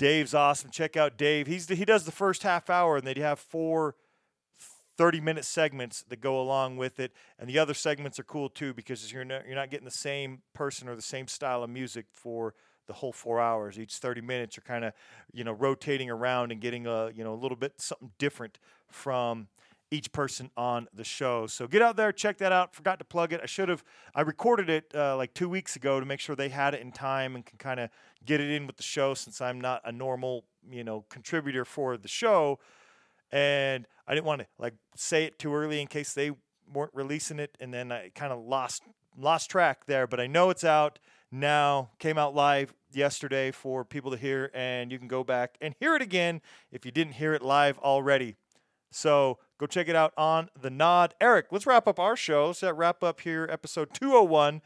[0.00, 0.70] Dave's awesome.
[0.70, 1.46] Check out Dave.
[1.46, 3.96] He's he does the first half hour, and then you have four
[4.96, 7.12] 30 minute segments that go along with it.
[7.38, 10.40] And the other segments are cool too because you're not, you're not getting the same
[10.54, 12.54] person or the same style of music for
[12.86, 13.78] the whole four hours.
[13.78, 14.94] Each 30 minutes, you're kind of,
[15.34, 19.48] you know, rotating around and getting a, you know, a little bit something different from
[19.90, 21.46] each person on the show.
[21.46, 22.74] So get out there, check that out.
[22.74, 23.40] Forgot to plug it.
[23.42, 23.84] I should have.
[24.14, 26.92] I recorded it uh, like two weeks ago to make sure they had it in
[26.92, 27.90] time and can kind of
[28.24, 31.96] get it in with the show since I'm not a normal, you know, contributor for
[31.96, 32.58] the show.
[33.32, 36.32] And I didn't want to like say it too early in case they
[36.72, 38.82] weren't releasing it, and then I kind of lost
[39.18, 40.06] lost track there.
[40.06, 40.98] But I know it's out
[41.32, 41.90] now.
[41.98, 45.94] Came out live yesterday for people to hear, and you can go back and hear
[45.96, 48.36] it again if you didn't hear it live already.
[48.90, 51.14] So go check it out on the Nod.
[51.20, 52.46] Eric, let's wrap up our show.
[52.46, 54.62] Let's wrap up here, episode 201.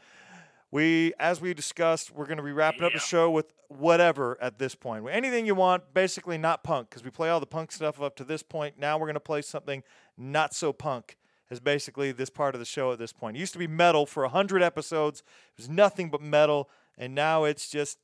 [0.71, 4.57] We, as we discussed, we're going to be wrapping up the show with whatever at
[4.57, 5.05] this point.
[5.11, 8.23] Anything you want, basically not punk, because we play all the punk stuff up to
[8.23, 8.79] this point.
[8.79, 9.83] Now we're going to play something
[10.17, 11.17] not so punk,
[11.49, 13.35] is basically this part of the show at this point.
[13.35, 17.43] It used to be metal for 100 episodes, it was nothing but metal, and now
[17.43, 17.97] it's just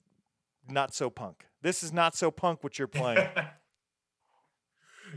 [0.69, 1.45] not so punk.
[1.61, 3.29] This is not so punk what you're playing.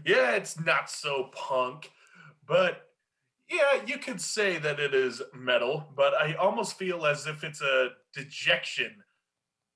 [0.04, 1.90] yeah, it's not so punk,
[2.46, 2.88] but
[3.50, 7.60] yeah, you could say that it is metal, but I almost feel as if it's
[7.60, 9.02] a dejection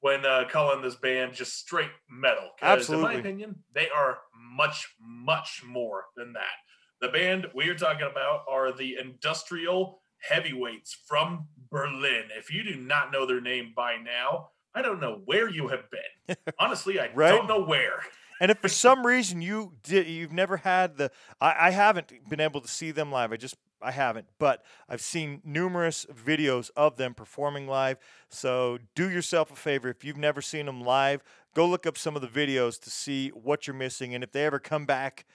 [0.00, 2.50] when uh, calling this band just straight metal.
[2.58, 6.54] 'cause In my opinion, they are much, much more than that.
[7.00, 12.24] The band we are talking about are the Industrial Heavyweights from Berlin.
[12.36, 15.84] If you do not know their name by now, I don't know where you have
[15.90, 16.36] been.
[16.58, 17.30] Honestly, I Right?
[17.30, 18.04] don't know where.
[18.40, 21.10] And if for some reason you did, you've never had the,
[21.40, 23.32] I, I haven't been able to see them live.
[23.32, 27.98] I just, I haven't, but I've seen numerous videos of them performing live.
[28.28, 31.22] So do yourself a favor if you've never seen them live,
[31.54, 34.14] go look up some of the videos to see what you're missing.
[34.14, 35.26] And if they ever come back,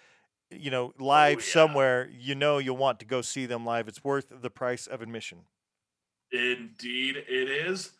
[0.50, 1.54] you know, live oh, yeah.
[1.54, 3.88] somewhere, you know you'll want to go see them live.
[3.88, 5.40] It's worth the price of admission.
[6.32, 7.92] Indeed, it is.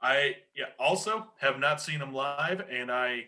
[0.00, 3.24] I yeah also have not seen them live, and I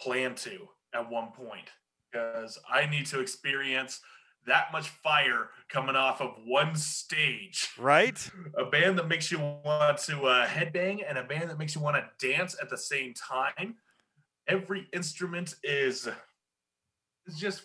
[0.00, 1.68] plan to at one point
[2.10, 4.00] because I need to experience
[4.46, 7.68] that much fire coming off of one stage.
[7.78, 8.30] Right?
[8.56, 11.80] A band that makes you want to uh, headbang and a band that makes you
[11.80, 13.76] want to dance at the same time.
[14.48, 16.08] Every instrument is
[17.26, 17.64] is just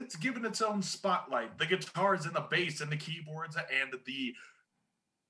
[0.00, 1.58] it's given its own spotlight.
[1.58, 4.34] The guitars and the bass and the keyboards and the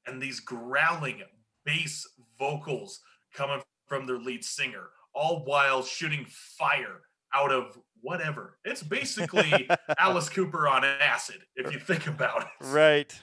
[0.07, 1.22] and these growling
[1.64, 2.07] bass
[2.39, 3.01] vocals
[3.35, 4.89] coming from their lead singer,
[5.19, 7.01] all while shooting fire
[7.35, 8.59] out of whatever.
[8.64, 12.66] It's basically Alice Cooper on acid, if you think about it.
[12.66, 13.19] Right.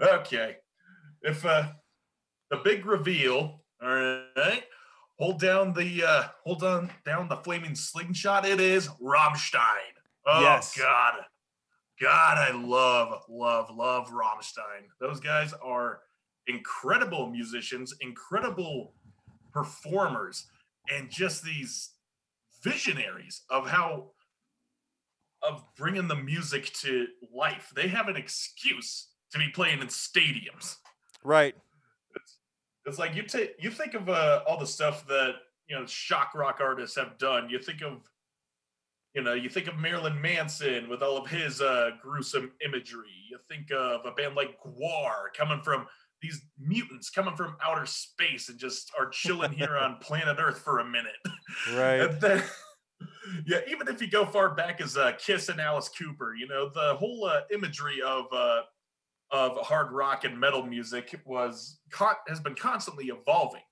[0.00, 0.56] Okay.
[1.22, 1.64] If uh
[2.50, 4.62] the big reveal, all right.
[5.18, 8.46] Hold down the uh hold on down the flaming slingshot.
[8.46, 9.92] It is Rammstein.
[10.26, 10.78] Oh Yes.
[10.78, 11.14] god.
[12.00, 14.86] God, I love, love, love Rammstein.
[15.00, 15.98] Those guys are
[16.46, 18.94] incredible musicians, incredible
[19.52, 20.46] performers,
[20.94, 21.90] and just these
[22.62, 24.10] visionaries of how
[25.42, 27.70] of bringing the music to life.
[27.74, 30.76] They have an excuse to be playing in stadiums.
[31.22, 31.54] Right.
[32.16, 32.38] It's,
[32.86, 35.34] it's like you take you think of uh, all the stuff that
[35.68, 37.48] you know shock rock artists have done.
[37.50, 38.00] You think of
[39.14, 43.12] you know you think of Marilyn Manson with all of his uh, gruesome imagery.
[43.30, 45.86] You think of a band like Gwar coming from
[46.22, 50.78] these mutants coming from outer space and just are chilling here on planet Earth for
[50.78, 51.12] a minute.
[51.72, 52.00] Right.
[52.00, 52.42] And then,
[53.46, 56.68] yeah, even if you go far back as uh, Kiss and Alice Cooper, you know
[56.68, 58.62] the whole uh, imagery of uh,
[59.30, 63.62] of hard rock and metal music was con- has been constantly evolving.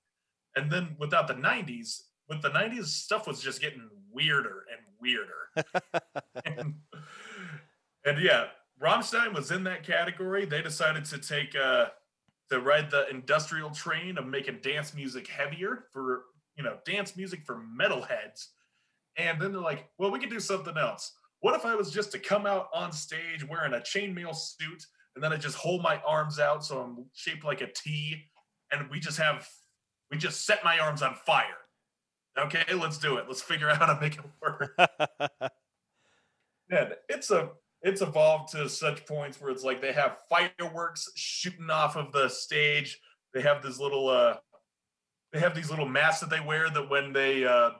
[0.55, 5.69] And then without the '90s, with the '90s, stuff was just getting weirder and weirder.
[6.45, 6.75] and,
[8.05, 8.45] and yeah,
[8.81, 10.45] Rammstein was in that category.
[10.45, 11.87] They decided to take uh,
[12.49, 16.23] to ride the industrial train of making dance music heavier for
[16.57, 18.47] you know, dance music for metalheads.
[19.17, 21.13] And then they're like, well, we could do something else.
[21.39, 25.23] What if I was just to come out on stage wearing a chainmail suit and
[25.23, 28.23] then I just hold my arms out so I'm shaped like a T
[28.71, 29.47] and we just have
[30.11, 31.45] we just set my arms on fire.
[32.39, 33.25] Okay, let's do it.
[33.27, 34.77] Let's figure out how to make it work.
[36.69, 37.51] And it's a
[37.87, 42.27] it's evolved to such points where it's like they have fireworks shooting off of the
[42.27, 42.99] stage.
[43.33, 44.37] They have this little uh
[45.31, 47.71] they have these little masks that they wear that when they uh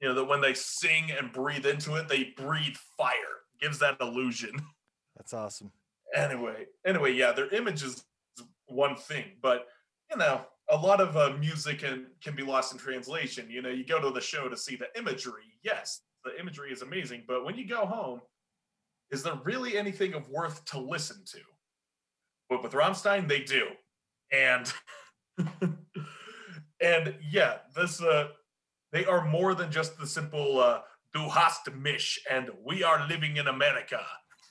[0.00, 3.14] you know that when they sing and breathe into it, they breathe fire.
[3.60, 4.52] Gives that illusion.
[5.16, 5.70] That's awesome.
[6.14, 8.04] Anyway, anyway, yeah, their image is
[8.66, 9.68] one thing, but
[10.10, 10.40] you know,
[10.70, 13.50] a lot of uh, music can can be lost in translation.
[13.50, 15.44] You know, you go to the show to see the imagery.
[15.62, 18.22] Yes, the imagery is amazing, but when you go home,
[19.10, 21.40] is there really anything of worth to listen to?
[22.48, 23.68] But with Rammstein, they do,
[24.32, 24.72] and
[26.80, 28.28] and yeah, this uh,
[28.92, 30.80] they are more than just the simple uh,
[31.12, 34.00] "Du hast mich" and "We are living in America."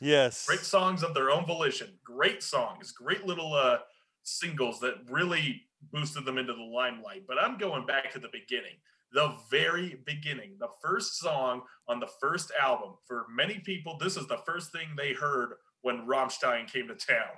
[0.02, 0.46] Yes.
[0.46, 3.80] great songs of their own volition great songs great little uh
[4.24, 8.78] singles that really boosted them into the limelight but i'm going back to the beginning
[9.12, 14.28] the very beginning the first song on the first album for many people this is
[14.28, 17.36] the first thing they heard when rammstein came to town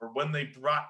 [0.00, 0.88] or when they brought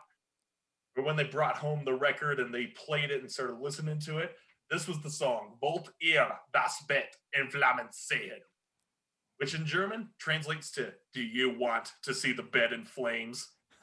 [0.96, 4.18] or when they brought home the record and they played it and started listening to
[4.18, 4.36] it
[4.70, 8.40] this was the song Wollt ihr das Bett in Flammen sehen
[9.42, 13.48] which in German translates to Do you want to see the bed in flames?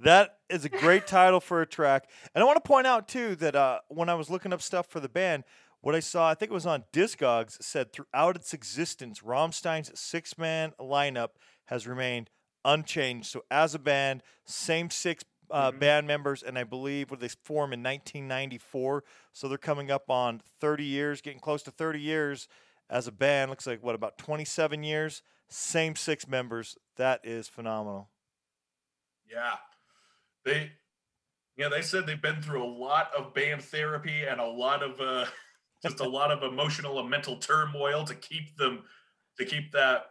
[0.00, 2.08] that is a great title for a track.
[2.34, 4.86] And I want to point out too that uh, when I was looking up stuff
[4.88, 5.44] for the band,
[5.80, 10.72] what I saw, I think it was on Discogs, said throughout its existence, Rammstein's six-man
[10.80, 11.30] lineup
[11.66, 12.30] has remained
[12.64, 13.26] unchanged.
[13.26, 15.78] So as a band, same six uh, Mhm.
[15.78, 19.04] band members, and I believe what they formed in 1994.
[19.34, 22.48] So they're coming up on 30 years, getting close to 30 years
[22.88, 23.50] as a band.
[23.50, 25.22] Looks like what about 27 years?
[25.50, 26.78] Same six members.
[26.96, 28.08] That is phenomenal.
[29.30, 29.56] Yeah.
[30.44, 30.72] They
[31.56, 35.00] yeah, they said they've been through a lot of band therapy and a lot of
[35.00, 35.26] uh
[35.82, 38.82] just a lot of emotional and mental turmoil to keep them
[39.38, 40.06] to keep that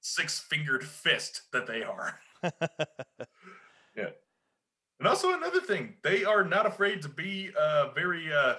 [0.00, 2.18] six-fingered fist that they are.
[3.96, 4.10] Yeah.
[4.98, 8.54] And also another thing, they are not afraid to be uh, very uh,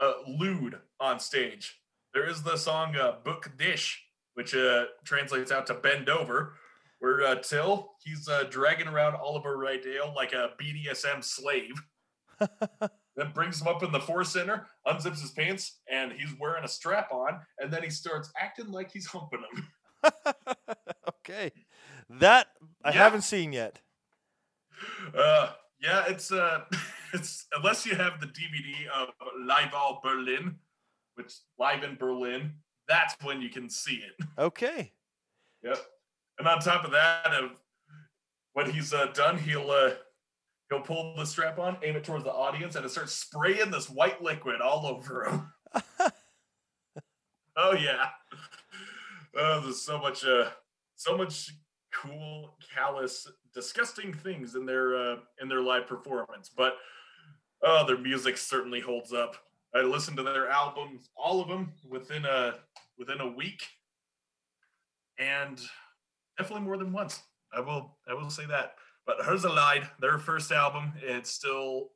[0.00, 1.80] uh, lewd on stage.
[2.12, 4.02] There is the song uh, "Bück dich,"
[4.34, 6.54] which uh, translates out to "bend over,"
[7.02, 11.72] where uh, Till he's uh, dragging around Oliver Riedel like a BDSM slave.
[12.38, 16.68] then brings him up in the four center, unzips his pants, and he's wearing a
[16.68, 19.66] strap on, and then he starts acting like he's humping him.
[21.08, 21.50] okay.
[22.08, 22.46] That
[22.84, 22.98] I Yeah.
[22.98, 23.80] haven't seen yet.
[25.12, 26.60] Uh, yeah, it's uh,
[27.12, 29.08] it's unless you have the DVD of
[29.44, 30.54] Live aus Berlin,
[31.16, 32.52] which live in Berlin,
[32.86, 34.24] that's when you can see it.
[34.38, 34.92] Okay.
[35.64, 35.78] Yep.
[36.42, 37.52] And on top of that, of
[38.54, 39.92] when he's uh, done, he'll uh,
[40.68, 43.88] he'll pull the strap on, aim it towards the audience, and it starts spraying this
[43.88, 45.52] white liquid all over him.
[47.56, 48.06] oh yeah.
[49.36, 50.48] Oh, there's so much uh,
[50.96, 51.52] so much
[51.92, 56.76] cool, callous, disgusting things in their uh, in their live performance, but
[57.62, 59.36] oh, their music certainly holds up.
[59.76, 62.54] I listened to their albums, all of them, within a
[62.98, 63.62] within a week,
[65.20, 65.60] and
[66.38, 67.22] definitely more than once.
[67.52, 68.74] I will I will say that.
[69.06, 71.90] But Herzleid, their first album, it's still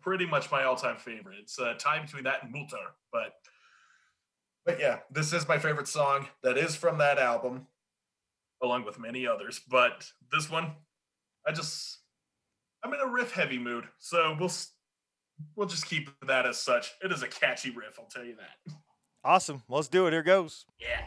[0.00, 1.38] pretty much my all-time favorite.
[1.40, 3.32] It's a tie between that and Mutter, but
[4.64, 7.66] but yeah, this is my favorite song that is from that album,
[8.62, 9.60] along with many others.
[9.68, 10.72] But this one,
[11.46, 11.98] I just
[12.82, 14.52] I'm in a riff heavy mood, so we'll
[15.56, 16.92] we'll just keep that as such.
[17.02, 18.74] It is a catchy riff, I'll tell you that.
[19.24, 19.62] Awesome.
[19.68, 20.12] Let's do it.
[20.12, 20.66] Here goes.
[20.78, 21.00] Yeah.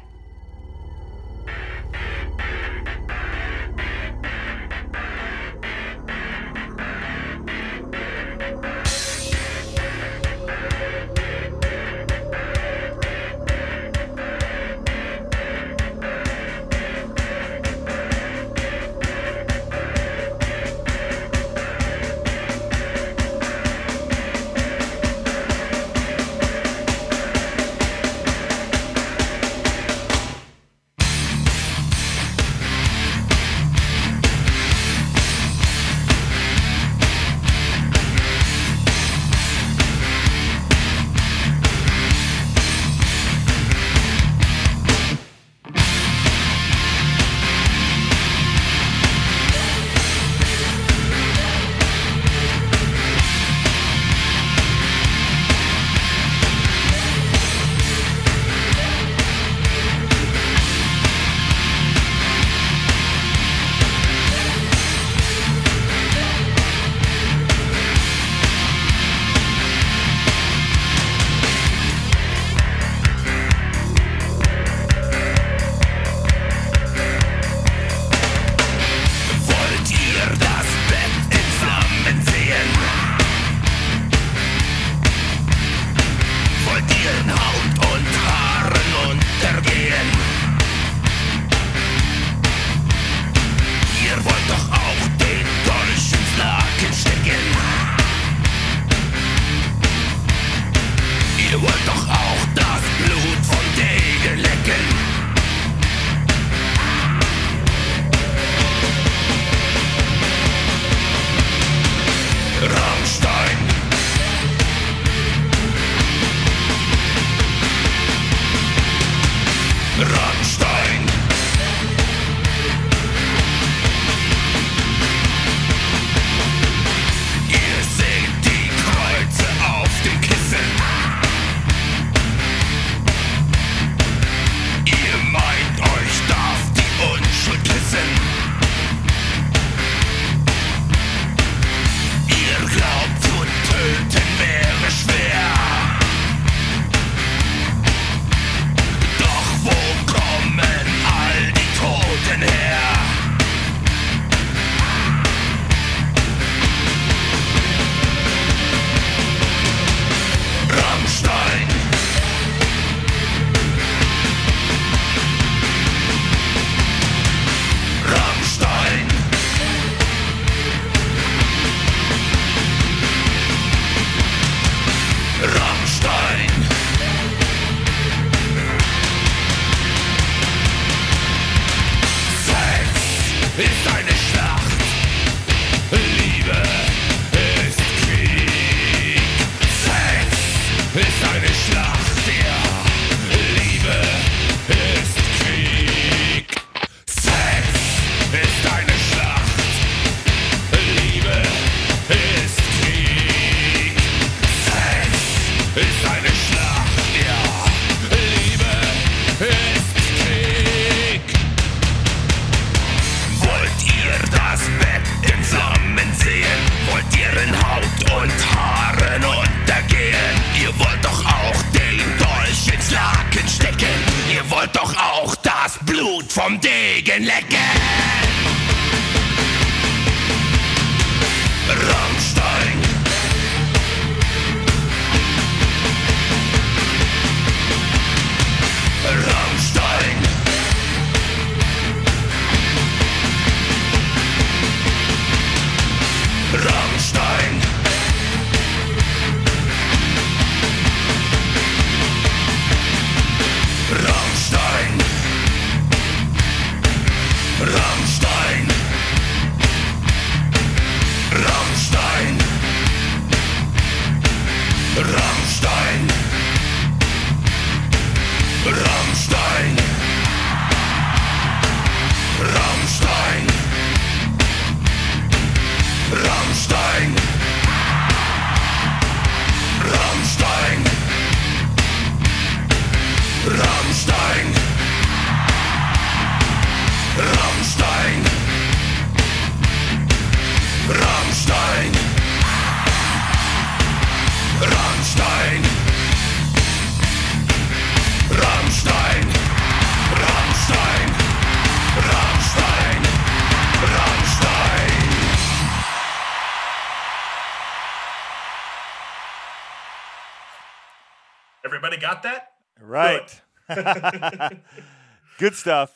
[315.37, 315.91] Good stuff.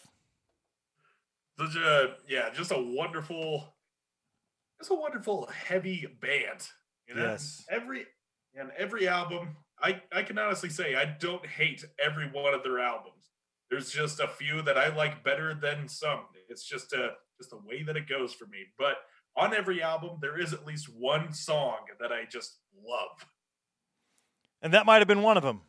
[1.59, 3.73] Such a yeah, just a wonderful,
[4.80, 6.68] just a wonderful heavy band.
[7.07, 7.23] You know?
[7.23, 7.65] Yes.
[7.69, 8.05] Every
[8.55, 12.80] and every album, I I can honestly say I don't hate every one of their
[12.80, 13.31] albums.
[13.69, 16.22] There's just a few that I like better than some.
[16.49, 18.65] It's just a just a way that it goes for me.
[18.77, 18.97] But
[19.35, 23.26] on every album, there is at least one song that I just love.
[24.61, 25.61] And that might have been one of them.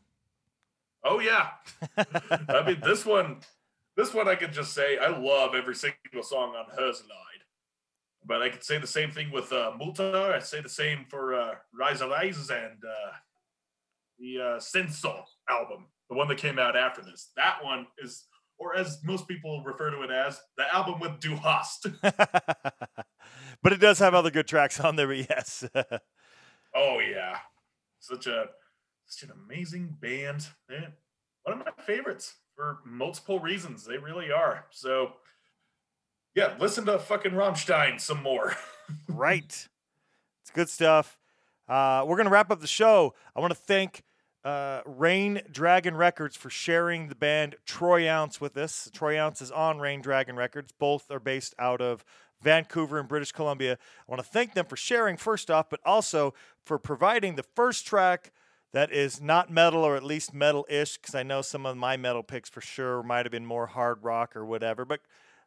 [1.05, 1.49] Oh yeah.
[2.49, 3.39] I mean this one
[3.97, 7.43] this one I could just say I love every single song on Herzleid.
[8.25, 10.33] But I could say the same thing with uh Mutter.
[10.35, 13.13] I'd say the same for uh Reise, Reise and uh
[14.19, 17.31] the uh Sehnsucht album, the one that came out after this.
[17.37, 18.27] That one is
[18.59, 21.89] or as most people refer to it as the album with Du Hast.
[22.03, 25.65] but it does have other good tracks on there, but yes.
[26.75, 27.39] oh yeah.
[27.99, 28.47] Such a
[29.13, 30.49] such an amazing band.
[31.45, 33.85] One of my favorites for multiple reasons.
[33.85, 34.67] They really are.
[34.71, 35.13] So
[36.35, 38.57] yeah, listen to fucking Rammstein some more.
[39.09, 39.69] right.
[40.43, 41.19] It's good stuff.
[41.69, 43.15] Uh, we're going to wrap up the show.
[43.37, 44.03] I want to thank
[44.45, 48.91] uh, Rain Dragon Records for sharing the band Troy Ounce with us.
[48.93, 50.73] Troy Ounce is on Rain Dragon Records.
[50.73, 52.05] Both are based out of
[52.41, 53.75] Vancouver in British Columbia.
[53.75, 56.35] I want to thank them for sharing, first off, but also
[56.65, 58.33] for providing the first track
[58.73, 61.97] that is not metal or at least metal ish, because I know some of my
[61.97, 65.01] metal picks for sure might have been more hard rock or whatever, but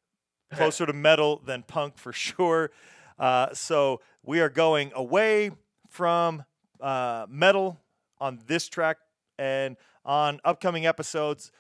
[0.54, 2.72] closer to metal than punk for sure.
[3.18, 5.52] Uh, so we are going away
[5.90, 6.44] from
[6.82, 7.80] uh, metal
[8.20, 8.98] on this track
[9.40, 11.52] and on upcoming episodes.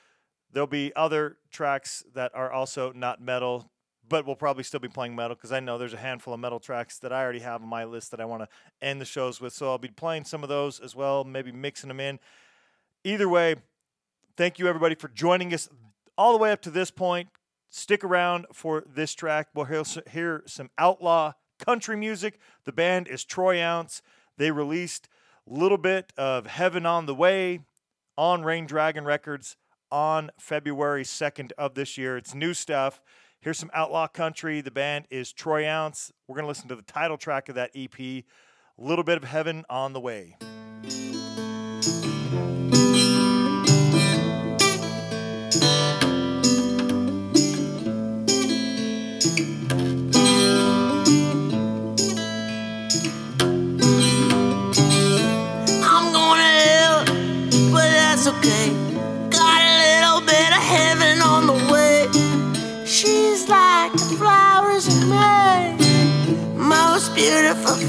[0.52, 3.72] There'll be other tracks that are also not metal,
[4.07, 6.60] but we'll probably still be playing metal because I know there's a handful of metal
[6.60, 8.49] tracks that I already have on my list that I want to
[8.82, 9.53] end the shows with.
[9.53, 12.19] So I'll be playing some of those as well, maybe mixing them in.
[13.03, 13.56] Either way,
[14.38, 15.69] thank you everybody for joining us
[16.18, 17.30] all the way up to this point.
[17.69, 19.49] Stick around for this track.
[19.53, 22.40] We'll hear, some outlaw country music.
[22.64, 24.02] The band is Troy Ounce.
[24.38, 25.10] They released
[25.49, 27.61] a little bit of Heaven on the Way
[28.18, 29.57] on Rain Dragon Records
[29.91, 32.18] on February 2nd of this year.
[32.18, 33.02] It's new stuff.
[33.46, 34.62] Here's some outlaw country.
[34.62, 36.12] The band is Troy Ounce.
[36.28, 38.24] We're going to listen to the title track of that EP, A
[38.76, 40.36] Little Bit of Heaven on the Way.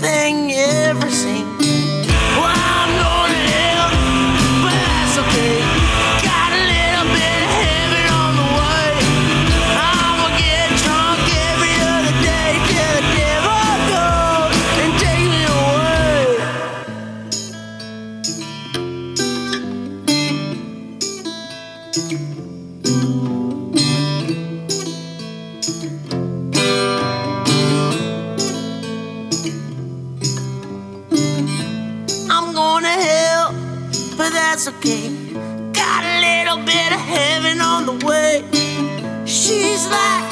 [0.07, 1.47] Beautiful thing you ever seen.
[2.39, 3.91] Well, I'm going to hell,
[4.63, 5.59] but that's okay.
[6.23, 8.91] Got a little bit of heaven on the way.
[9.79, 14.51] I'ma get drunk every other day till the devil
[14.83, 14.93] and
[15.33, 16.27] me away.
[34.87, 35.09] Okay.
[35.73, 38.45] Got a little bit of heaven on the way.
[39.27, 40.26] She's like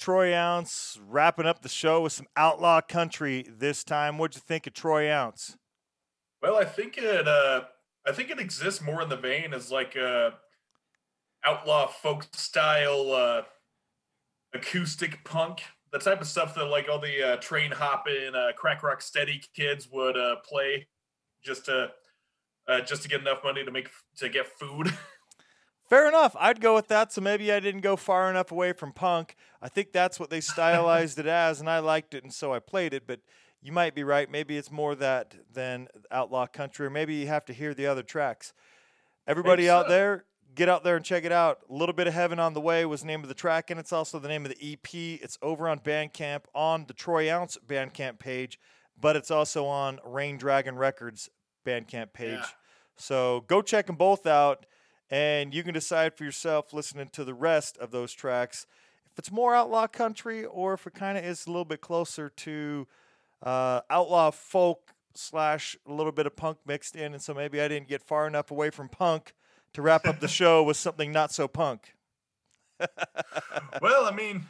[0.00, 4.16] Troy Ounce wrapping up the show with some outlaw country this time.
[4.16, 5.58] What'd you think of Troy Ounce?
[6.40, 7.64] Well, I think it uh
[8.06, 10.32] I think it exists more in the vein as like a
[11.44, 13.42] outlaw folk style uh
[14.54, 18.82] acoustic punk, the type of stuff that like all the uh, train hopping uh, crack
[18.82, 20.88] rock steady kids would uh play
[21.44, 21.90] just to
[22.68, 24.94] uh just to get enough money to make to get food.
[25.90, 26.36] Fair enough.
[26.38, 27.12] I'd go with that.
[27.12, 29.34] So maybe I didn't go far enough away from punk.
[29.62, 32.60] I think that's what they stylized it as, and I liked it, and so I
[32.60, 33.06] played it.
[33.06, 33.20] But
[33.62, 34.30] you might be right.
[34.30, 38.02] Maybe it's more that than outlaw country, or maybe you have to hear the other
[38.02, 38.52] tracks.
[39.26, 39.92] Everybody out so.
[39.92, 40.24] there,
[40.54, 41.58] get out there and check it out.
[41.68, 43.78] A little bit of heaven on the way was the name of the track, and
[43.78, 45.20] it's also the name of the EP.
[45.22, 48.58] It's over on Bandcamp on the Troy Ounce Bandcamp page,
[48.98, 51.28] but it's also on Rain Dragon Records
[51.66, 52.38] Bandcamp page.
[52.38, 52.46] Yeah.
[52.96, 54.64] So go check them both out,
[55.10, 58.66] and you can decide for yourself listening to the rest of those tracks
[59.12, 62.28] if it's more outlaw country or if it kind of is a little bit closer
[62.28, 62.86] to
[63.42, 67.12] uh, outlaw folk slash a little bit of punk mixed in.
[67.12, 69.34] And so maybe I didn't get far enough away from punk
[69.74, 71.94] to wrap up the show with something not so punk.
[73.82, 74.46] well, I mean,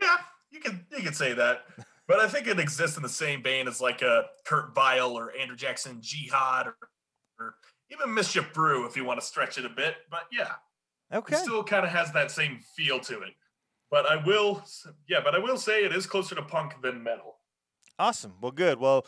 [0.00, 0.16] yeah,
[0.50, 1.64] you can you can say that,
[2.06, 5.32] but I think it exists in the same vein as like a Kurt Vile or
[5.36, 6.76] Andrew Jackson Jihad or,
[7.40, 7.54] or
[7.90, 9.96] even Mischief Brew if you want to stretch it a bit.
[10.08, 10.52] But yeah,
[11.12, 11.36] Okay.
[11.36, 13.34] it still kind of has that same feel to it.
[13.90, 14.64] but I will,
[15.08, 17.36] yeah, but I will say it is closer to punk than metal.
[17.98, 18.34] Awesome.
[18.40, 18.78] Well, good.
[18.80, 19.04] Well,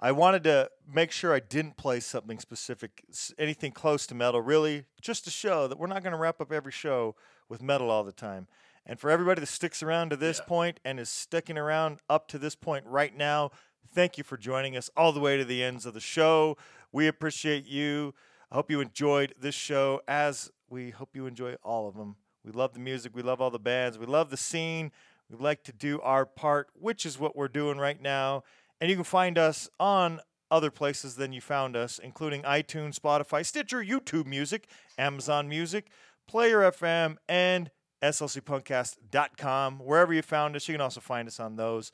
[0.00, 3.04] I wanted to make sure I didn't play something specific,
[3.38, 6.50] anything close to metal, really, just to show that we're not going to wrap up
[6.52, 7.14] every show
[7.48, 8.48] with metal all the time.
[8.84, 10.44] And for everybody that sticks around to this Yeah.
[10.46, 13.50] point and is sticking around up to this point right now,
[13.94, 16.56] thank you for joining us all the way to the ends of the show.
[16.90, 18.14] We appreciate you.
[18.50, 22.16] I hope you enjoyed this show as we hope you enjoy all of them.
[22.44, 24.90] We love the music, we love all the bands, we love the scene.
[25.30, 28.42] We like to do our part, which is what we're doing right now.
[28.80, 30.20] And you can find us on
[30.50, 34.68] other places than you found us, including iTunes, Spotify, Stitcher, YouTube Music,
[34.98, 35.88] Amazon Music,
[36.28, 37.70] Player FM, and
[38.02, 39.78] slcpunkcast.com.
[39.78, 41.90] Wherever you found us, you can also find us on those.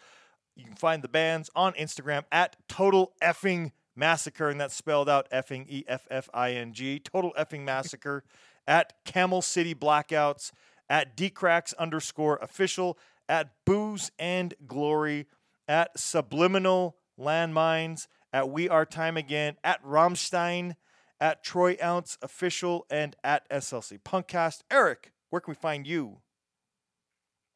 [0.56, 5.30] You can find the bands on Instagram at Total Effing Massacre, and that's spelled out
[5.30, 6.98] effing E F F I N G.
[6.98, 8.24] Total Effing Massacre
[8.66, 10.52] at Camel City Blackouts
[10.88, 15.26] at Dee Cracks underscore official at Booze and Glory
[15.68, 20.74] at Subliminal Landmines at We Are Time Again at Rammstein
[21.20, 24.60] at Troy Ounce official and at SLC Punkcast.
[24.70, 26.18] Eric, where can we find you?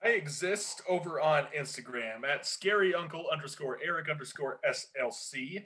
[0.03, 5.65] I exist over on Instagram at scary uncle underscore Eric underscore SLC.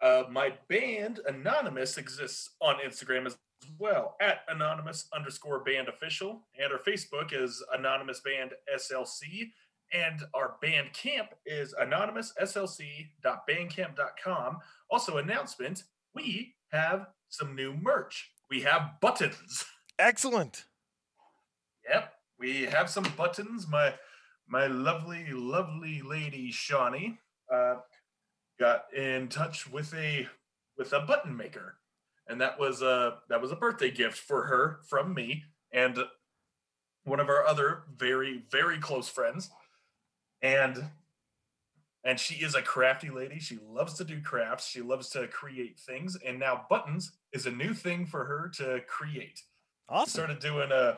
[0.00, 3.38] Uh, my band Anonymous exists on Instagram as
[3.78, 9.52] well at anonymous underscore band official, and our Facebook is anonymous band SLC,
[9.92, 14.58] and our band camp is anonymouslc.bandcamp.com.
[14.90, 18.32] Also, announcement: we have some new merch.
[18.50, 19.64] We have buttons.
[19.98, 20.64] Excellent.
[21.88, 23.68] Yep, we have some buttons.
[23.68, 23.94] My
[24.46, 27.18] my lovely, lovely lady Shawnee
[27.52, 27.76] uh,
[28.58, 30.28] got in touch with a
[30.76, 31.76] with a button maker,
[32.28, 35.98] and that was a that was a birthday gift for her from me and
[37.04, 39.50] one of our other very very close friends,
[40.42, 40.84] and
[42.04, 43.38] and she is a crafty lady.
[43.38, 44.68] She loves to do crafts.
[44.68, 48.80] She loves to create things, and now buttons is a new thing for her to
[48.86, 49.42] create
[49.88, 50.10] she Awesome.
[50.10, 50.96] started doing uh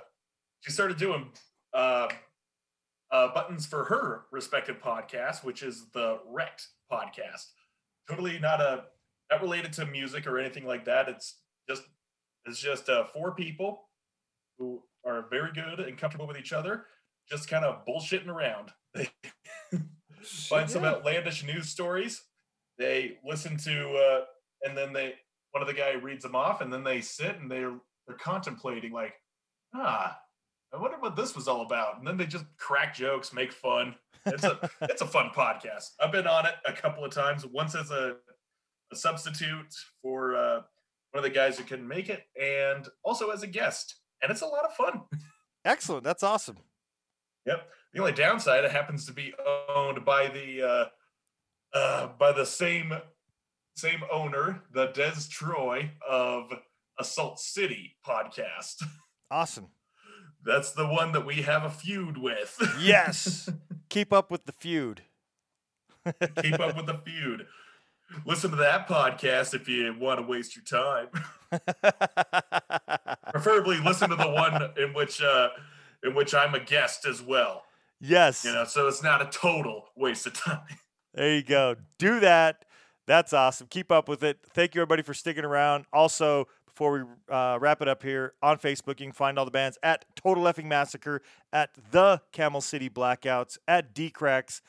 [0.61, 1.31] she started doing
[1.73, 2.09] uh,
[3.13, 7.47] uh buttons for her respective podcast which is the wrecked podcast
[8.09, 8.85] totally not a
[9.31, 11.39] not related to music or anything like that it's
[11.69, 11.83] just
[12.47, 13.89] it's just uh four people
[14.59, 16.85] who are very good and comfortable with each other
[17.29, 18.71] just kind of bullshitting around.
[18.93, 19.09] They
[20.23, 22.23] find some outlandish news stories
[22.79, 24.21] they listen to uh
[24.63, 25.15] and then they
[25.53, 28.93] one of the guy reads them off and then they sit and they're they're contemplating
[28.93, 29.15] like
[29.75, 30.19] ah
[30.73, 31.99] i wonder what this was all about.
[31.99, 33.95] And then they just crack jokes make fun.
[34.27, 35.91] It's a it's a fun podcast.
[36.01, 37.47] I've been on it a couple of times.
[37.47, 38.17] Once as a,
[38.93, 40.61] a substitute for uh
[41.13, 44.43] one of the guys who couldn't make it and also as a guest and it's
[44.43, 45.03] a lot of fun
[45.65, 46.05] Excellent.
[46.05, 46.57] That's awesome.
[47.47, 47.69] Yep.
[47.93, 49.35] The only downside, it happens to be
[49.75, 50.85] owned by the uh,
[51.77, 52.95] uh, by the same
[53.77, 56.53] same owner, the Des Troy of
[56.99, 58.83] Assault City podcast.
[59.33, 59.69] Awesome.
[60.45, 62.61] That's the one that we have a feud with.
[62.81, 63.49] Yes.
[63.89, 65.03] Keep up with the feud.
[66.43, 67.47] Keep up with the feud.
[68.27, 71.09] Listen to that podcast if you want to waste your time.
[73.33, 75.49] Preferably listen to the one in which uh,
[76.03, 77.65] in which I'm a guest as well.
[78.01, 78.45] yes.
[78.45, 80.61] You know, so it's not a total waste of time.
[81.13, 81.75] There you go.
[81.99, 82.65] Do that.
[83.09, 83.67] That's awesome.
[83.69, 84.39] Keep up with it.
[84.55, 85.87] Thank you, everybody, for sticking around.
[85.93, 89.51] Also, before we uh, wrap it up here on Facebook, you can find all the
[89.51, 91.21] bands at Total Effing Massacre,
[91.53, 94.63] at the Camel City Blackouts, at Dee Cracks.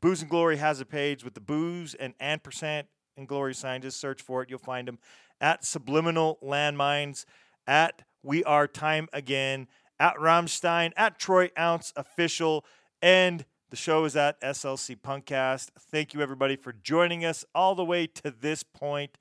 [0.00, 3.82] Booze and Glory has a page with the booze and ampersand and glory sign.
[3.82, 4.50] Just search for it.
[4.50, 4.98] You'll find them
[5.40, 7.24] at Subliminal Landmines,
[7.66, 9.66] at We Are Time Again,
[9.98, 12.64] at Rammstein, at Troy Ounce Official,
[13.02, 15.70] and the show is at SLC Punkcast.
[15.90, 19.18] Thank you, everybody, for joining us all the way to this point.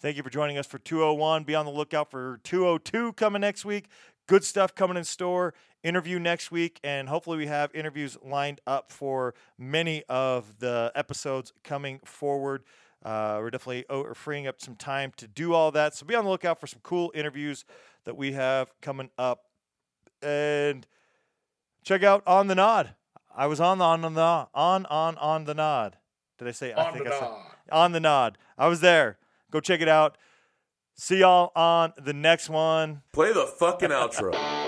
[0.00, 1.44] Thank you for joining us for 201.
[1.44, 3.86] Be on the lookout for 202 coming next week.
[4.30, 5.54] Good stuff coming in store.
[5.82, 11.52] Interview next week, and hopefully, we have interviews lined up for many of the episodes
[11.64, 12.62] coming forward.
[13.04, 15.96] Uh, we're definitely freeing up some time to do all that.
[15.96, 17.64] So be on the lookout for some cool interviews
[18.04, 19.46] that we have coming up.
[20.22, 20.86] And
[21.82, 22.94] check out On the Nod.
[23.34, 24.46] I was on the on the nod.
[24.54, 25.96] On on on the nod.
[26.38, 26.72] Did I say?
[26.72, 27.52] I think the I said nod.
[27.72, 28.38] on the nod.
[28.56, 29.18] I was there.
[29.50, 30.16] Go check it out.
[31.02, 33.00] See y'all on the next one.
[33.14, 34.59] Play the fucking outro.